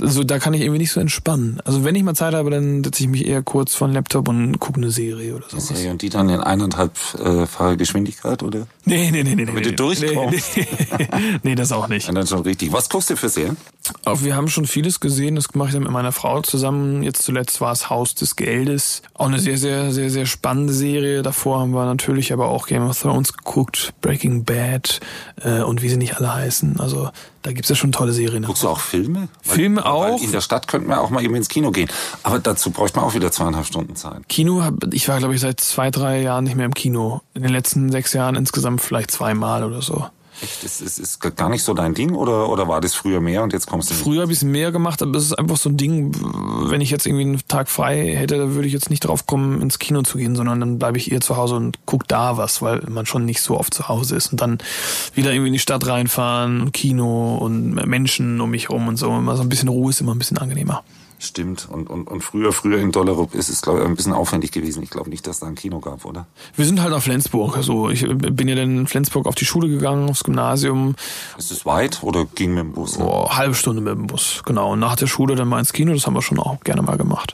also 0.01 0.23
da 0.23 0.39
kann 0.39 0.53
ich 0.53 0.61
irgendwie 0.61 0.79
nicht 0.79 0.91
so 0.91 0.99
entspannen. 0.99 1.59
Also 1.65 1.83
wenn 1.83 1.95
ich 1.95 2.03
mal 2.03 2.15
Zeit 2.15 2.33
habe, 2.33 2.49
dann 2.49 2.83
setze 2.83 3.03
ich 3.03 3.09
mich 3.09 3.25
eher 3.25 3.41
kurz 3.41 3.73
vor 3.73 3.87
den 3.87 3.93
Laptop 3.93 4.27
und 4.27 4.59
gucke 4.59 4.77
eine 4.77 4.91
Serie 4.91 5.35
oder 5.35 5.49
sowas. 5.49 5.67
Serie 5.67 5.91
und 5.91 6.01
die 6.01 6.09
dann 6.09 6.29
in 6.29 6.39
eineinhalbfacher 6.39 7.77
Geschwindigkeit, 7.77 8.43
oder? 8.43 8.67
Nee, 8.85 9.11
nee, 9.11 9.23
nee, 9.23 9.35
nee. 9.35 9.45
Damit 9.45 9.65
nee, 9.65 9.71
du 9.71 9.75
durchkommst. 9.75 10.57
Nee, 10.57 10.67
nee. 10.97 11.07
nee, 11.43 11.55
das 11.55 11.71
auch 11.71 11.87
nicht. 11.87 12.07
Ja, 12.07 12.13
dann 12.13 12.27
schon 12.27 12.41
richtig. 12.41 12.71
Was 12.71 12.89
guckst 12.89 13.09
du 13.09 13.15
für 13.15 13.29
Serien? 13.29 13.57
Auch 14.05 14.21
wir 14.21 14.35
haben 14.35 14.47
schon 14.47 14.65
vieles 14.65 14.99
gesehen, 14.99 15.35
das 15.35 15.53
mache 15.55 15.69
ich 15.69 15.73
dann 15.73 15.83
mit 15.83 15.91
meiner 15.91 16.11
Frau 16.11 16.41
zusammen. 16.41 17.03
Jetzt 17.03 17.23
zuletzt 17.23 17.61
war 17.61 17.71
es 17.71 17.89
Haus 17.89 18.15
des 18.15 18.35
Geldes. 18.35 19.01
Auch 19.13 19.27
eine 19.27 19.39
sehr, 19.39 19.57
sehr, 19.57 19.91
sehr, 19.91 20.09
sehr 20.09 20.25
spannende 20.25 20.73
Serie. 20.73 21.23
Davor 21.23 21.59
haben 21.59 21.71
wir 21.71 21.85
natürlich 21.85 22.33
aber 22.33 22.49
auch 22.49 22.67
Game 22.67 22.83
of 22.87 22.99
Thrones 22.99 23.33
geguckt, 23.33 23.93
Breaking 24.01 24.43
Bad 24.43 24.99
äh, 25.41 25.61
und 25.61 25.81
wie 25.81 25.89
sie 25.89 25.97
nicht 25.97 26.17
alle 26.17 26.33
heißen. 26.33 26.79
Also 26.79 27.09
da 27.47 27.53
gibt's 27.53 27.69
ja 27.69 27.75
schon 27.75 27.93
tolle 27.93 28.11
Serien. 28.11 28.43
Guckst 28.43 28.63
du 28.63 28.67
auch 28.67 28.81
Filme? 28.81 29.29
Filme 29.41 29.85
auch. 29.85 30.19
Weil 30.19 30.23
in 30.23 30.33
der 30.33 30.41
Stadt 30.41 30.67
könnten 30.67 30.89
wir 30.89 30.99
auch 30.99 31.09
mal 31.09 31.23
eben 31.23 31.33
ins 31.33 31.47
Kino 31.47 31.71
gehen. 31.71 31.89
Aber 32.21 32.39
dazu 32.39 32.71
bräuchte 32.71 32.99
man 32.99 33.07
auch 33.07 33.15
wieder 33.15 33.31
zweieinhalb 33.31 33.65
Stunden 33.65 33.95
Zeit. 33.95 34.27
Kino, 34.27 34.69
ich 34.91 35.07
war 35.07 35.19
glaube 35.19 35.33
ich 35.33 35.39
seit 35.39 35.61
zwei, 35.61 35.89
drei 35.89 36.21
Jahren 36.21 36.43
nicht 36.43 36.57
mehr 36.57 36.65
im 36.65 36.73
Kino. 36.73 37.21
In 37.33 37.43
den 37.43 37.53
letzten 37.53 37.89
sechs 37.89 38.11
Jahren 38.11 38.35
insgesamt 38.35 38.81
vielleicht 38.81 39.11
zweimal 39.11 39.63
oder 39.63 39.81
so. 39.81 40.05
Echt? 40.41 40.63
Ist, 40.63 40.81
ist, 40.81 40.99
ist 40.99 41.19
gar 41.35 41.49
nicht 41.49 41.63
so 41.63 41.73
dein 41.73 41.93
Ding 41.93 42.13
oder, 42.13 42.49
oder 42.49 42.67
war 42.67 42.79
das 42.79 42.93
früher 42.93 43.21
mehr 43.21 43.43
und 43.43 43.53
jetzt 43.53 43.67
kommst 43.67 43.89
du? 43.89 43.95
Früher 43.95 44.21
habe 44.21 44.31
ich 44.31 44.41
mehr 44.43 44.71
gemacht, 44.71 45.01
aber 45.01 45.17
es 45.17 45.25
ist 45.25 45.33
einfach 45.33 45.57
so 45.57 45.69
ein 45.69 45.77
Ding, 45.77 46.11
wenn 46.69 46.81
ich 46.81 46.91
jetzt 46.91 47.07
irgendwie 47.07 47.23
einen 47.23 47.47
Tag 47.47 47.69
frei 47.69 48.15
hätte, 48.15 48.37
da 48.37 48.51
würde 48.51 48.67
ich 48.67 48.73
jetzt 48.73 48.89
nicht 48.89 49.01
drauf 49.01 49.25
kommen, 49.25 49.61
ins 49.61 49.79
Kino 49.79 50.03
zu 50.03 50.17
gehen, 50.17 50.35
sondern 50.35 50.59
dann 50.59 50.79
bleibe 50.79 50.97
ich 50.97 51.11
eher 51.11 51.21
zu 51.21 51.37
Hause 51.37 51.55
und 51.55 51.79
guck 51.85 52.07
da 52.07 52.37
was, 52.37 52.61
weil 52.61 52.83
man 52.87 53.05
schon 53.05 53.25
nicht 53.25 53.41
so 53.41 53.59
oft 53.59 53.73
zu 53.73 53.87
Hause 53.87 54.15
ist 54.15 54.31
und 54.31 54.41
dann 54.41 54.59
wieder 55.15 55.31
irgendwie 55.31 55.47
in 55.47 55.53
die 55.53 55.59
Stadt 55.59 55.87
reinfahren 55.87 56.61
und 56.61 56.71
Kino 56.71 57.37
und 57.37 57.73
Menschen 57.73 58.39
um 58.39 58.51
mich 58.51 58.69
rum 58.69 58.87
und 58.87 58.97
so. 58.97 59.15
Immer 59.15 59.35
so 59.35 59.41
ein 59.41 59.49
bisschen 59.49 59.69
Ruhe 59.69 59.89
ist 59.89 60.01
immer 60.01 60.13
ein 60.13 60.19
bisschen 60.19 60.37
angenehmer. 60.37 60.83
Stimmt. 61.19 61.67
Und, 61.69 61.89
und, 61.89 62.07
und 62.07 62.21
früher, 62.21 62.53
früher 62.53 62.79
in 62.79 62.91
Dollerup 62.91 63.33
ist 63.33 63.49
es, 63.49 63.61
glaube 63.61 63.79
ich, 63.79 63.85
ein 63.85 63.95
bisschen 63.95 64.13
aufwendig 64.13 64.51
gewesen. 64.51 64.83
Ich 64.83 64.91
glaube 64.91 65.09
nicht, 65.09 65.25
dass 65.25 65.39
da 65.39 65.47
ein 65.47 65.55
Kino 65.55 65.79
gab, 65.79 66.05
oder? 66.05 66.27
Wir 66.55 66.65
sind 66.65 66.81
halt 66.81 66.91
nach 66.91 67.01
Flensburg. 67.01 67.57
Also 67.57 67.89
ich 67.89 68.07
bin 68.07 68.47
ja 68.47 68.55
dann 68.55 68.79
in 68.79 68.87
Flensburg 68.87 69.25
auf 69.25 69.33
die 69.33 69.45
Schule 69.45 69.67
gegangen, 69.67 70.09
aufs 70.09 70.23
Gymnasium. 70.23 70.95
Ist 71.37 71.51
es 71.51 71.65
weit 71.65 72.03
oder 72.03 72.25
ging 72.35 72.53
mit 72.53 72.65
dem 72.65 72.73
Bus? 72.73 72.99
Oh, 72.99 73.29
halbe 73.29 73.55
Stunde 73.55 73.81
mit 73.81 73.93
dem 73.93 74.05
Bus, 74.05 74.43
genau. 74.45 74.73
Und 74.73 74.79
nach 74.79 74.95
der 74.95 75.07
Schule 75.07 75.35
dann 75.35 75.47
mal 75.47 75.59
ins 75.59 75.73
Kino, 75.73 75.91
das 75.93 76.05
haben 76.05 76.13
wir 76.13 76.21
schon 76.21 76.39
auch 76.39 76.59
gerne 76.59 76.83
mal 76.83 76.97
gemacht. 76.97 77.33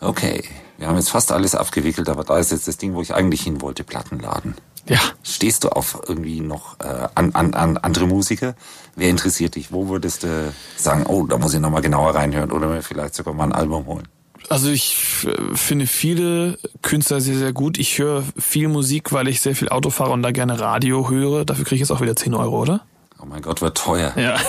Okay. 0.00 0.42
Wir 0.78 0.86
haben 0.86 0.96
jetzt 0.96 1.10
fast 1.10 1.32
alles 1.32 1.56
abgewickelt, 1.56 2.08
aber 2.08 2.22
da 2.22 2.38
ist 2.38 2.52
jetzt 2.52 2.68
das 2.68 2.76
Ding, 2.76 2.94
wo 2.94 3.02
ich 3.02 3.12
eigentlich 3.12 3.42
hin 3.42 3.60
wollte, 3.60 3.82
Plattenladen. 3.82 4.54
Ja. 4.88 5.00
Stehst 5.22 5.64
du 5.64 5.68
auf 5.68 6.00
irgendwie 6.08 6.40
noch 6.40 6.80
äh, 6.80 7.08
an, 7.14 7.34
an, 7.34 7.54
an 7.54 7.76
andere 7.76 8.06
Musiker? 8.06 8.54
Wer 8.96 9.10
interessiert 9.10 9.54
dich? 9.54 9.70
Wo 9.72 9.88
würdest 9.88 10.22
du 10.22 10.52
sagen, 10.76 11.04
oh, 11.06 11.26
da 11.26 11.38
muss 11.38 11.54
ich 11.54 11.60
nochmal 11.60 11.82
genauer 11.82 12.14
reinhören 12.14 12.50
oder 12.50 12.68
mir 12.68 12.82
vielleicht 12.82 13.14
sogar 13.14 13.34
mal 13.34 13.44
ein 13.44 13.52
Album 13.52 13.86
holen? 13.86 14.08
Also 14.48 14.70
ich 14.70 15.26
äh, 15.26 15.54
finde 15.54 15.86
viele 15.86 16.58
Künstler 16.80 17.20
sehr, 17.20 17.36
sehr 17.36 17.52
gut. 17.52 17.78
Ich 17.78 17.98
höre 17.98 18.24
viel 18.38 18.68
Musik, 18.68 19.12
weil 19.12 19.28
ich 19.28 19.40
sehr 19.40 19.54
viel 19.54 19.68
Auto 19.68 19.90
fahre 19.90 20.12
und 20.12 20.22
da 20.22 20.30
gerne 20.30 20.58
Radio 20.58 21.10
höre. 21.10 21.44
Dafür 21.44 21.64
kriege 21.64 21.76
ich 21.76 21.80
jetzt 21.80 21.90
auch 21.90 22.00
wieder 22.00 22.16
10 22.16 22.34
Euro, 22.34 22.62
oder? 22.62 22.80
Oh 23.20 23.26
mein 23.26 23.42
Gott, 23.42 23.60
wird 23.60 23.76
teuer. 23.76 24.12
Ja. 24.16 24.36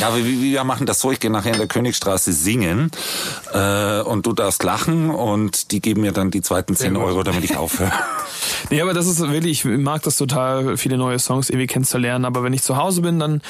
Ja, 0.00 0.08
aber 0.08 0.16
wir, 0.16 0.24
wir 0.24 0.64
machen 0.64 0.86
das 0.86 0.98
so, 0.98 1.12
ich 1.12 1.20
gehe 1.20 1.30
nachher 1.30 1.52
in 1.52 1.58
der 1.58 1.68
Königstraße 1.68 2.32
singen 2.32 2.90
äh, 3.52 4.00
und 4.00 4.26
du 4.26 4.32
darfst 4.32 4.64
lachen 4.64 5.10
und 5.10 5.70
die 5.70 5.80
geben 5.80 6.00
mir 6.00 6.10
dann 6.10 6.32
die 6.32 6.42
zweiten 6.42 6.74
10 6.74 6.94
gut. 6.94 7.04
Euro, 7.04 7.22
damit 7.22 7.44
ich 7.44 7.56
aufhöre. 7.56 7.92
nee, 8.70 8.82
aber 8.82 8.92
das 8.92 9.06
ist 9.06 9.20
wirklich, 9.20 9.64
ich 9.64 9.78
mag 9.78 10.02
das 10.02 10.16
total, 10.16 10.76
viele 10.76 10.96
neue 10.96 11.20
Songs 11.20 11.48
irgendwie 11.48 11.68
kennenzulernen. 11.68 12.24
Aber 12.24 12.42
wenn 12.42 12.52
ich 12.52 12.64
zu 12.64 12.76
Hause 12.76 13.02
bin, 13.02 13.20
dann 13.20 13.40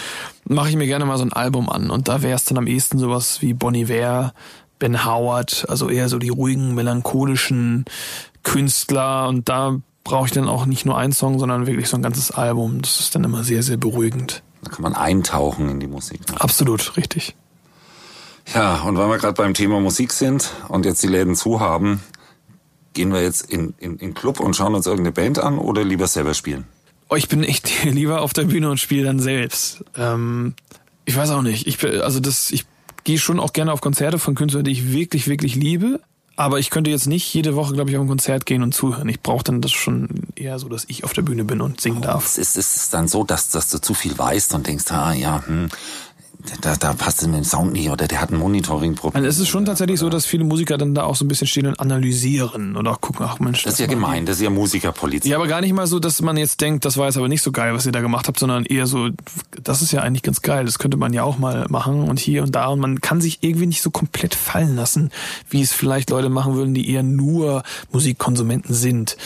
mache 0.45 0.69
ich 0.69 0.77
mir 0.77 0.87
gerne 0.87 1.07
mal 1.07 1.17
so 1.17 1.25
ein 1.25 1.33
Album 1.33 1.71
an. 1.71 1.89
Und 1.89 2.09
da 2.09 2.21
wäre 2.21 2.37
es 2.37 2.45
dann 2.45 2.59
am 2.59 2.67
ehesten 2.67 2.99
sowas 2.99 3.41
wie 3.41 3.55
Bon 3.55 3.75
Iver, 3.75 4.35
Ben 4.79 5.07
Howard, 5.07 5.65
also 5.71 5.89
eher 5.89 6.11
so 6.11 6.19
die 6.19 6.29
ruhigen, 6.29 6.75
melancholischen 6.75 7.87
Künstler. 8.43 9.29
Und 9.29 9.49
da 9.49 9.79
brauche 10.05 10.27
ich 10.27 10.33
dann 10.33 10.49
auch 10.49 10.67
nicht 10.67 10.85
nur 10.85 10.97
einen 10.97 11.13
Song, 11.13 11.39
sondern 11.39 11.67
wirklich 11.67 11.89
so 11.89 11.97
ein 11.97 12.03
ganzes 12.03 12.31
Album. 12.31 12.83
Das 12.83 13.01
ist 13.01 13.15
dann 13.15 13.25
immer 13.25 13.43
sehr, 13.43 13.63
sehr 13.63 13.79
beruhigend. 13.79 14.43
Da 14.63 14.71
kann 14.71 14.83
man 14.83 14.95
eintauchen 14.95 15.69
in 15.69 15.81
die 15.81 15.87
Musik. 15.87 16.21
Absolut, 16.39 16.97
richtig. 16.97 17.35
Ja, 18.55 18.83
und 18.83 18.99
weil 18.99 19.09
wir 19.09 19.19
gerade 19.19 19.35
beim 19.35 19.55
Thema 19.55 19.81
Musik 19.81 20.13
sind 20.13 20.51
und 20.69 20.85
jetzt 20.85 21.03
die 21.03 21.09
Läden 21.09 21.35
zu 21.35 21.61
haben, 21.61 22.03
gehen 22.93 23.13
wir 23.13 23.23
jetzt 23.23 23.51
in, 23.51 23.75
in, 23.79 23.97
in 23.97 24.15
Club 24.15 24.41
und 24.41 24.55
schauen 24.55 24.75
uns 24.75 24.87
irgendeine 24.87 25.13
Band 25.13 25.39
an 25.39 25.59
oder 25.59 25.83
lieber 25.83 26.07
selber 26.07 26.35
spielen? 26.35 26.65
Oh, 27.09 27.17
ich 27.17 27.29
bin 27.29 27.43
echt 27.43 27.85
lieber 27.85 28.21
auf 28.21 28.33
der 28.35 28.45
Bühne 28.45 28.71
und 28.71 28.79
spiele 28.79 29.05
dann 29.05 29.19
selbst. 29.19 29.85
Ähm, 29.97 30.55
ich 31.07 31.17
weiß 31.17 31.31
auch 31.31 31.43
nicht. 31.43 31.67
Ich, 31.67 31.83
also 32.03 32.21
das, 32.21 32.51
ich 32.51 32.67
gehe 33.05 33.19
schon 33.19 33.41
auch 33.41 33.53
gerne 33.53 33.73
auf 33.73 33.81
Konzerte 33.81 34.19
von 34.19 34.35
Künstlern, 34.35 34.65
die 34.65 34.73
ich 34.73 34.93
wirklich, 34.93 35.29
wirklich 35.29 35.55
liebe. 35.55 36.01
Aber 36.37 36.59
ich 36.59 36.71
könnte 36.71 36.91
jetzt 36.91 37.07
nicht 37.07 37.33
jede 37.33 37.55
Woche, 37.55 37.75
glaube 37.75 37.91
ich, 37.91 37.97
auf 37.97 38.03
ein 38.03 38.09
Konzert 38.09 38.45
gehen 38.45 38.63
und 38.63 38.75
zuhören. 38.75 39.09
Ich 39.09 39.21
brauche 39.21 39.45
dann 39.45 39.61
das 39.61 39.71
schon 39.71 40.09
eher 40.35 40.59
so, 40.59 40.69
dass 40.69 40.85
ich 40.89 41.05
auf 41.05 41.13
der 41.13 41.23
Bühne 41.23 41.45
bin 41.45 41.61
und 41.61 41.81
singen 41.81 42.03
darf. 42.03 42.27
Es 42.27 42.39
ist, 42.39 42.57
es 42.57 42.77
ist 42.77 42.95
dann 42.95 43.07
so, 43.07 43.23
dass, 43.23 43.51
dass 43.51 43.71
du 43.71 43.79
zu 43.79 43.95
viel 43.95 44.19
weißt 44.19 44.55
und 44.55 44.67
denkst, 44.67 44.91
ah 44.91 45.13
ja, 45.13 45.47
hm, 45.47 45.69
da, 46.61 46.77
da 46.77 46.93
passt 46.93 47.23
es 47.23 47.27
mit 47.27 47.37
dem 47.37 47.45
Sound 47.45 47.73
nicht 47.73 47.89
oder 47.89 48.07
der 48.07 48.21
hat 48.21 48.31
ein 48.31 48.39
Monitoring-Problem. 48.39 49.17
Also 49.17 49.29
es 49.29 49.39
ist 49.39 49.49
schon 49.49 49.65
tatsächlich 49.65 49.99
so, 49.99 50.11
dass 50.11 50.27
viele 50.27 50.45
Musiker 50.45 50.77
dann 50.77 50.95
da 50.95 51.05
auch 51.05 51.17
so 51.17 51.25
ein 51.25 51.29
bisschen 51.29 51.47
stehen 51.47 51.67
und 51.67 51.81
analysieren 51.81 52.77
oder 52.77 52.93
auch 52.93 53.01
gucken, 53.01 53.25
ach 53.27 53.39
Mensch. 53.41 53.63
Das 53.63 53.75
ist 53.75 53.79
ja 53.81 53.87
gemein, 53.87 54.27
das 54.27 54.37
ist 54.37 54.43
ja 54.43 54.51
Musikerpolizei. 54.51 55.31
Ja, 55.31 55.37
aber 55.37 55.47
gar 55.47 55.63
nicht 55.63 55.73
mal 55.73 55.87
so, 55.87 55.99
dass 55.99 56.21
man 56.21 56.37
jetzt 56.37 56.61
denkt, 56.61 56.85
das 56.85 56.99
war 56.99 57.07
jetzt 57.07 57.17
aber 57.17 57.29
nicht 57.29 57.41
so 57.41 57.51
geil, 57.51 57.75
was 57.75 57.87
ihr 57.87 57.93
da 57.93 58.01
gemacht 58.01 58.29
habt, 58.29 58.39
sondern 58.39 58.67
eher 58.67 58.87
so, 58.87 59.09
das 59.63 59.81
ist 59.81 59.93
ja 59.93 60.03
eigentlich 60.03 60.23
ganz 60.23 60.43
geil, 60.43 60.67
das 60.67 60.79
könnte 60.79 60.99
man 60.99 61.15
ja 61.15 61.23
auch 61.23 61.39
mal 61.39 61.67
machen 61.71 62.09
und 62.09 62.19
hier 62.19 62.43
und 62.43 62.55
da 62.55 62.67
und 62.67 62.81
man 62.81 63.01
kann 63.01 63.23
sich 63.23 63.39
irgendwie 63.43 63.67
nicht 63.67 63.81
so 63.81 63.91
komplett 63.91 64.35
fallen 64.35 64.77
lassen, 64.77 65.11
wie 65.49 65.63
es 65.63 65.73
vielleicht 65.73 66.11
Leute 66.11 66.29
machen 66.29 66.55
würden, 66.55 66.75
die 66.75 66.91
eher 66.91 67.03
nur 67.03 67.63
Musikkonsumenten 67.91 68.75
sind. 68.75 69.17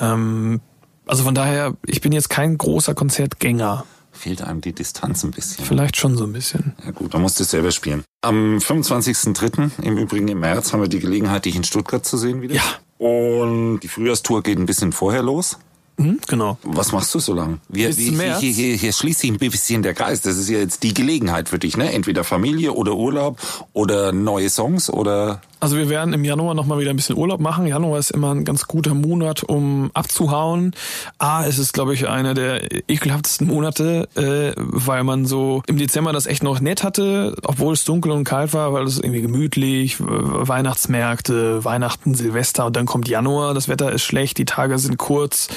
Ähm, 0.00 0.60
also 1.06 1.24
von 1.24 1.34
daher, 1.34 1.74
ich 1.86 2.00
bin 2.00 2.12
jetzt 2.12 2.30
kein 2.30 2.56
großer 2.56 2.94
Konzertgänger. 2.94 3.84
Fehlt 4.12 4.42
einem 4.42 4.60
die 4.60 4.72
Distanz 4.72 5.24
ein 5.24 5.30
bisschen. 5.30 5.64
Vielleicht 5.64 5.96
schon 5.96 6.16
so 6.16 6.24
ein 6.24 6.32
bisschen. 6.32 6.76
Ja 6.84 6.90
gut, 6.92 7.14
dann 7.14 7.22
musst 7.22 7.40
du 7.40 7.44
es 7.44 7.50
selber 7.50 7.70
spielen. 7.70 8.04
Am 8.20 8.58
25.03., 8.58 9.82
im 9.82 9.96
Übrigen 9.96 10.28
im 10.28 10.40
März, 10.40 10.72
haben 10.72 10.82
wir 10.82 10.88
die 10.88 11.00
Gelegenheit, 11.00 11.46
dich 11.46 11.56
in 11.56 11.64
Stuttgart 11.64 12.04
zu 12.04 12.16
sehen 12.18 12.42
wieder. 12.42 12.56
Ja. 12.56 12.62
Und 12.98 13.80
die 13.80 13.88
Frühjahrstour 13.88 14.42
geht 14.42 14.58
ein 14.58 14.66
bisschen 14.66 14.92
vorher 14.92 15.22
los. 15.22 15.58
Hm, 15.98 16.18
genau. 16.26 16.58
Was 16.62 16.90
machst 16.92 17.14
du 17.14 17.18
so 17.18 17.34
lang? 17.34 17.60
Wir, 17.68 17.88
Bis 17.88 17.98
hier, 17.98 18.12
März? 18.12 18.40
hier, 18.40 18.52
hier, 18.52 18.76
hier 18.76 18.92
schließt 18.92 19.20
sich 19.20 19.30
ein 19.30 19.38
bisschen 19.38 19.82
der 19.82 19.94
Kreis. 19.94 20.22
Das 20.22 20.36
ist 20.36 20.48
ja 20.48 20.58
jetzt 20.58 20.82
die 20.82 20.94
Gelegenheit 20.94 21.48
für 21.48 21.58
dich, 21.58 21.76
ne? 21.76 21.92
Entweder 21.92 22.24
Familie 22.24 22.72
oder 22.72 22.94
Urlaub 22.94 23.38
oder 23.72 24.10
neue 24.12 24.48
Songs 24.48 24.88
oder 24.90 25.42
Also 25.60 25.76
wir 25.76 25.88
werden 25.90 26.14
im 26.14 26.24
Januar 26.24 26.54
nochmal 26.54 26.78
wieder 26.78 26.90
ein 26.90 26.96
bisschen 26.96 27.16
Urlaub 27.16 27.40
machen. 27.40 27.66
Januar 27.66 27.98
ist 27.98 28.10
immer 28.10 28.34
ein 28.34 28.44
ganz 28.44 28.66
guter 28.66 28.94
Monat, 28.94 29.42
um 29.44 29.90
abzuhauen. 29.92 30.74
A, 31.18 31.44
es 31.44 31.58
ist, 31.58 31.72
glaube 31.74 31.92
ich, 31.94 32.08
einer 32.08 32.32
der 32.34 32.88
ekelhaftesten 32.90 33.46
Monate, 33.46 34.08
äh, 34.16 34.54
weil 34.56 35.04
man 35.04 35.26
so 35.26 35.62
im 35.66 35.76
Dezember 35.76 36.12
das 36.12 36.26
echt 36.26 36.42
noch 36.42 36.60
nett 36.60 36.82
hatte, 36.82 37.36
obwohl 37.44 37.74
es 37.74 37.84
dunkel 37.84 38.12
und 38.12 38.24
kalt 38.24 38.54
war, 38.54 38.72
weil 38.72 38.84
es 38.84 38.98
irgendwie 38.98 39.20
gemütlich, 39.22 39.96
Weihnachtsmärkte, 40.00 41.64
Weihnachten, 41.64 42.14
Silvester 42.14 42.66
und 42.66 42.76
dann 42.76 42.86
kommt 42.86 43.08
Januar, 43.08 43.54
das 43.54 43.68
Wetter 43.68 43.92
ist 43.92 44.02
schlecht, 44.02 44.38
die 44.38 44.44
Tage 44.44 44.78
sind 44.78 44.98
kurz, 44.98 45.48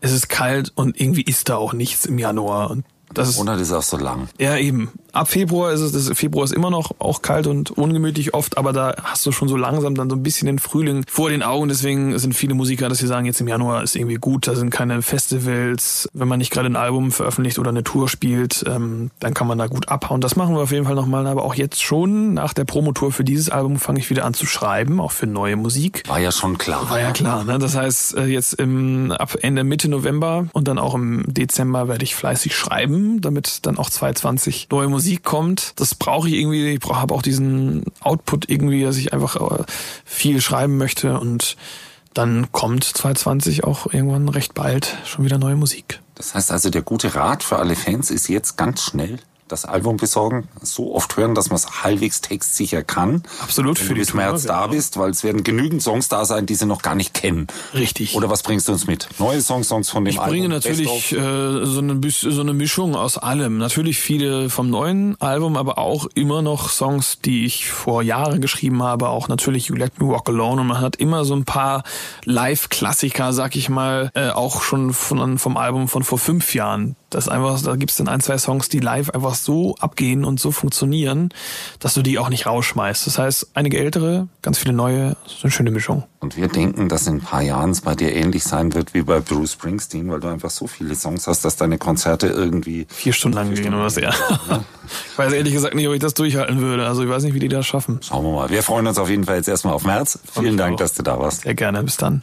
es 0.00 0.12
ist 0.12 0.28
kalt 0.28 0.72
und 0.74 1.00
irgendwie 1.00 1.22
ist 1.22 1.48
da 1.48 1.56
auch 1.56 1.72
nichts 1.72 2.06
im 2.06 2.18
Januar. 2.18 2.70
Und 2.70 2.84
das 3.12 3.28
ist 3.28 3.38
Monat 3.38 3.60
ist 3.60 3.72
auch 3.72 3.82
so 3.82 3.96
lang. 3.96 4.28
ja, 4.38 4.56
eben. 4.56 4.92
Ab 5.12 5.28
Februar 5.28 5.72
ist 5.72 5.80
es, 5.80 5.92
das 5.92 6.16
Februar 6.16 6.44
ist 6.44 6.52
immer 6.52 6.70
noch 6.70 6.92
auch 6.98 7.22
kalt 7.22 7.46
und 7.46 7.70
ungemütlich 7.70 8.34
oft, 8.34 8.58
aber 8.58 8.72
da 8.72 8.94
hast 9.02 9.26
du 9.26 9.32
schon 9.32 9.48
so 9.48 9.56
langsam 9.56 9.94
dann 9.94 10.08
so 10.08 10.16
ein 10.16 10.22
bisschen 10.22 10.46
den 10.46 10.58
Frühling 10.58 11.04
vor 11.08 11.30
den 11.30 11.42
Augen. 11.42 11.68
Deswegen 11.68 12.18
sind 12.18 12.34
viele 12.34 12.54
Musiker, 12.54 12.88
dass 12.88 12.98
sie 12.98 13.06
sagen, 13.06 13.26
jetzt 13.26 13.40
im 13.40 13.48
Januar 13.48 13.82
ist 13.82 13.96
irgendwie 13.96 14.16
gut, 14.16 14.46
da 14.46 14.54
sind 14.54 14.70
keine 14.70 15.02
Festivals. 15.02 16.08
Wenn 16.12 16.28
man 16.28 16.38
nicht 16.38 16.52
gerade 16.52 16.66
ein 16.66 16.76
Album 16.76 17.10
veröffentlicht 17.10 17.58
oder 17.58 17.70
eine 17.70 17.82
Tour 17.82 18.08
spielt, 18.08 18.64
ähm, 18.68 19.10
dann 19.18 19.34
kann 19.34 19.46
man 19.46 19.58
da 19.58 19.66
gut 19.66 19.88
abhauen. 19.88 20.20
Das 20.20 20.36
machen 20.36 20.54
wir 20.54 20.62
auf 20.62 20.72
jeden 20.72 20.86
Fall 20.86 20.94
nochmal. 20.94 21.26
Aber 21.26 21.44
auch 21.44 21.54
jetzt 21.54 21.82
schon 21.82 22.34
nach 22.34 22.52
der 22.52 22.64
Promotour 22.64 23.12
für 23.12 23.24
dieses 23.24 23.50
Album 23.50 23.78
fange 23.78 23.98
ich 23.98 24.10
wieder 24.10 24.24
an 24.24 24.34
zu 24.34 24.46
schreiben, 24.46 25.00
auch 25.00 25.12
für 25.12 25.26
neue 25.26 25.56
Musik. 25.56 26.04
War 26.08 26.20
ja 26.20 26.32
schon 26.32 26.58
klar. 26.58 26.88
War 26.88 27.00
ja 27.00 27.10
klar, 27.12 27.44
ne? 27.44 27.58
Das 27.58 27.76
heißt, 27.76 28.16
äh, 28.16 28.26
jetzt 28.26 28.54
im, 28.54 29.12
ab 29.12 29.36
Ende 29.42 29.64
Mitte 29.64 29.88
November 29.88 30.46
und 30.52 30.68
dann 30.68 30.78
auch 30.78 30.94
im 30.94 31.24
Dezember 31.26 31.88
werde 31.88 32.04
ich 32.04 32.14
fleißig 32.14 32.54
schreiben, 32.54 33.20
damit 33.20 33.66
dann 33.66 33.78
auch 33.78 33.90
2020 33.90 34.68
neue 34.70 34.88
Musik 34.88 34.99
kommt. 35.24 35.72
Das 35.76 35.94
brauche 35.94 36.28
ich 36.28 36.34
irgendwie. 36.34 36.74
Ich 36.74 36.88
habe 36.88 37.14
auch 37.14 37.22
diesen 37.22 37.84
Output 38.00 38.48
irgendwie, 38.48 38.82
dass 38.82 38.96
ich 38.96 39.12
einfach 39.12 39.36
äh, 39.36 39.64
viel 40.04 40.40
schreiben 40.40 40.76
möchte 40.76 41.18
und 41.18 41.56
dann 42.14 42.50
kommt 42.52 42.84
2020 42.84 43.64
auch 43.64 43.92
irgendwann 43.92 44.28
recht 44.28 44.54
bald 44.54 44.96
schon 45.04 45.24
wieder 45.24 45.38
neue 45.38 45.56
Musik. 45.56 46.00
Das 46.14 46.34
heißt 46.34 46.50
also, 46.50 46.70
der 46.70 46.82
gute 46.82 47.14
Rat 47.14 47.42
für 47.42 47.58
alle 47.58 47.76
Fans 47.76 48.10
ist 48.10 48.28
jetzt 48.28 48.56
ganz 48.56 48.82
schnell 48.82 49.18
das 49.50 49.64
Album 49.64 49.96
besorgen, 49.96 50.48
so 50.62 50.94
oft 50.94 51.16
hören, 51.16 51.34
dass 51.34 51.50
man 51.50 51.56
es 51.56 51.82
halbwegs 51.82 52.20
textsicher 52.20 52.82
kann. 52.82 53.22
Absolut, 53.42 53.78
Wenn 53.78 53.86
für 53.86 53.88
du 53.88 53.94
die 53.94 54.00
bis 54.00 54.14
März 54.14 54.44
da 54.44 54.62
genau. 54.62 54.72
bist, 54.72 54.98
weil 54.98 55.10
es 55.10 55.24
werden 55.24 55.42
genügend 55.42 55.82
Songs 55.82 56.08
da 56.08 56.24
sein, 56.24 56.46
die 56.46 56.54
sie 56.54 56.66
noch 56.66 56.82
gar 56.82 56.94
nicht 56.94 57.14
kennen. 57.14 57.46
Richtig. 57.74 58.14
Oder 58.14 58.30
was 58.30 58.42
bringst 58.42 58.68
du 58.68 58.72
uns 58.72 58.86
mit? 58.86 59.08
Neue 59.18 59.40
Songs, 59.40 59.68
Songs 59.68 59.90
von 59.90 60.04
dem 60.04 60.10
Ich 60.10 60.20
Album? 60.20 60.30
bringe 60.30 60.48
Best 60.48 60.68
natürlich 60.68 61.12
äh, 61.12 61.64
so, 61.64 61.80
eine, 61.80 62.00
so 62.10 62.40
eine 62.40 62.52
Mischung 62.52 62.94
aus 62.94 63.18
allem. 63.18 63.58
Natürlich 63.58 63.98
viele 63.98 64.50
vom 64.50 64.70
neuen 64.70 65.20
Album, 65.20 65.56
aber 65.56 65.78
auch 65.78 66.06
immer 66.14 66.42
noch 66.42 66.70
Songs, 66.70 67.18
die 67.24 67.44
ich 67.44 67.68
vor 67.68 68.02
Jahren 68.02 68.40
geschrieben 68.40 68.82
habe. 68.82 69.08
Auch 69.08 69.28
natürlich 69.28 69.68
You 69.68 69.76
Let 69.76 70.00
Me 70.00 70.08
Walk 70.08 70.28
Alone. 70.28 70.60
Und 70.60 70.68
man 70.68 70.80
hat 70.80 70.96
immer 70.96 71.24
so 71.24 71.34
ein 71.34 71.44
paar 71.44 71.82
Live-Klassiker, 72.24 73.32
sag 73.32 73.56
ich 73.56 73.68
mal, 73.68 74.10
äh, 74.14 74.30
auch 74.30 74.62
schon 74.62 74.92
von, 74.92 75.38
vom 75.38 75.56
Album 75.56 75.88
von 75.88 76.02
vor 76.02 76.18
fünf 76.18 76.54
Jahren. 76.54 76.96
Das 77.10 77.28
einfach, 77.28 77.60
da 77.62 77.76
gibt's 77.76 77.96
dann 77.96 78.08
ein, 78.08 78.20
zwei 78.20 78.38
Songs, 78.38 78.68
die 78.68 78.78
live 78.78 79.10
einfach 79.10 79.34
so 79.34 79.74
abgehen 79.80 80.24
und 80.24 80.38
so 80.38 80.52
funktionieren, 80.52 81.30
dass 81.80 81.94
du 81.94 82.02
die 82.02 82.18
auch 82.18 82.28
nicht 82.28 82.46
rausschmeißt. 82.46 83.06
Das 83.06 83.18
heißt, 83.18 83.50
einige 83.54 83.78
ältere, 83.78 84.28
ganz 84.42 84.58
viele 84.58 84.72
neue, 84.72 85.16
so 85.26 85.42
eine 85.42 85.50
schöne 85.50 85.70
Mischung. 85.70 86.04
Und 86.20 86.36
wir 86.36 86.48
denken, 86.48 86.88
dass 86.88 87.06
in 87.06 87.16
ein 87.16 87.20
paar 87.20 87.42
Jahren 87.42 87.70
es 87.70 87.80
bei 87.80 87.94
dir 87.94 88.14
ähnlich 88.14 88.44
sein 88.44 88.74
wird 88.74 88.94
wie 88.94 89.02
bei 89.02 89.20
Bruce 89.20 89.52
Springsteen, 89.52 90.10
weil 90.10 90.20
du 90.20 90.28
einfach 90.28 90.50
so 90.50 90.66
viele 90.66 90.94
Songs 90.94 91.26
hast, 91.26 91.44
dass 91.44 91.56
deine 91.56 91.78
Konzerte 91.78 92.28
irgendwie 92.28 92.86
Vier 92.88 93.12
Stunden 93.12 93.36
lang 93.36 93.54
gehen 93.54 93.74
oder 93.74 93.84
was, 93.84 93.96
ja. 93.96 94.12
Ich 95.12 95.18
weiß 95.18 95.32
ehrlich 95.32 95.52
gesagt 95.52 95.74
nicht, 95.74 95.86
ob 95.86 95.94
ich 95.94 96.00
das 96.00 96.14
durchhalten 96.14 96.60
würde. 96.60 96.86
Also 96.86 97.02
ich 97.02 97.08
weiß 97.08 97.22
nicht, 97.22 97.34
wie 97.34 97.38
die 97.38 97.48
das 97.48 97.66
schaffen. 97.66 98.00
Schauen 98.02 98.24
wir 98.24 98.32
mal. 98.32 98.50
Wir 98.50 98.62
freuen 98.62 98.86
uns 98.86 98.98
auf 98.98 99.08
jeden 99.08 99.24
Fall 99.24 99.36
jetzt 99.36 99.48
erstmal 99.48 99.74
auf 99.74 99.84
März. 99.84 100.18
Vielen 100.32 100.56
Dank, 100.56 100.74
auch. 100.74 100.78
dass 100.78 100.94
du 100.94 101.02
da 101.02 101.18
warst. 101.18 101.42
Sehr 101.42 101.54
gerne. 101.54 101.82
Bis 101.82 101.96
dann. 101.96 102.22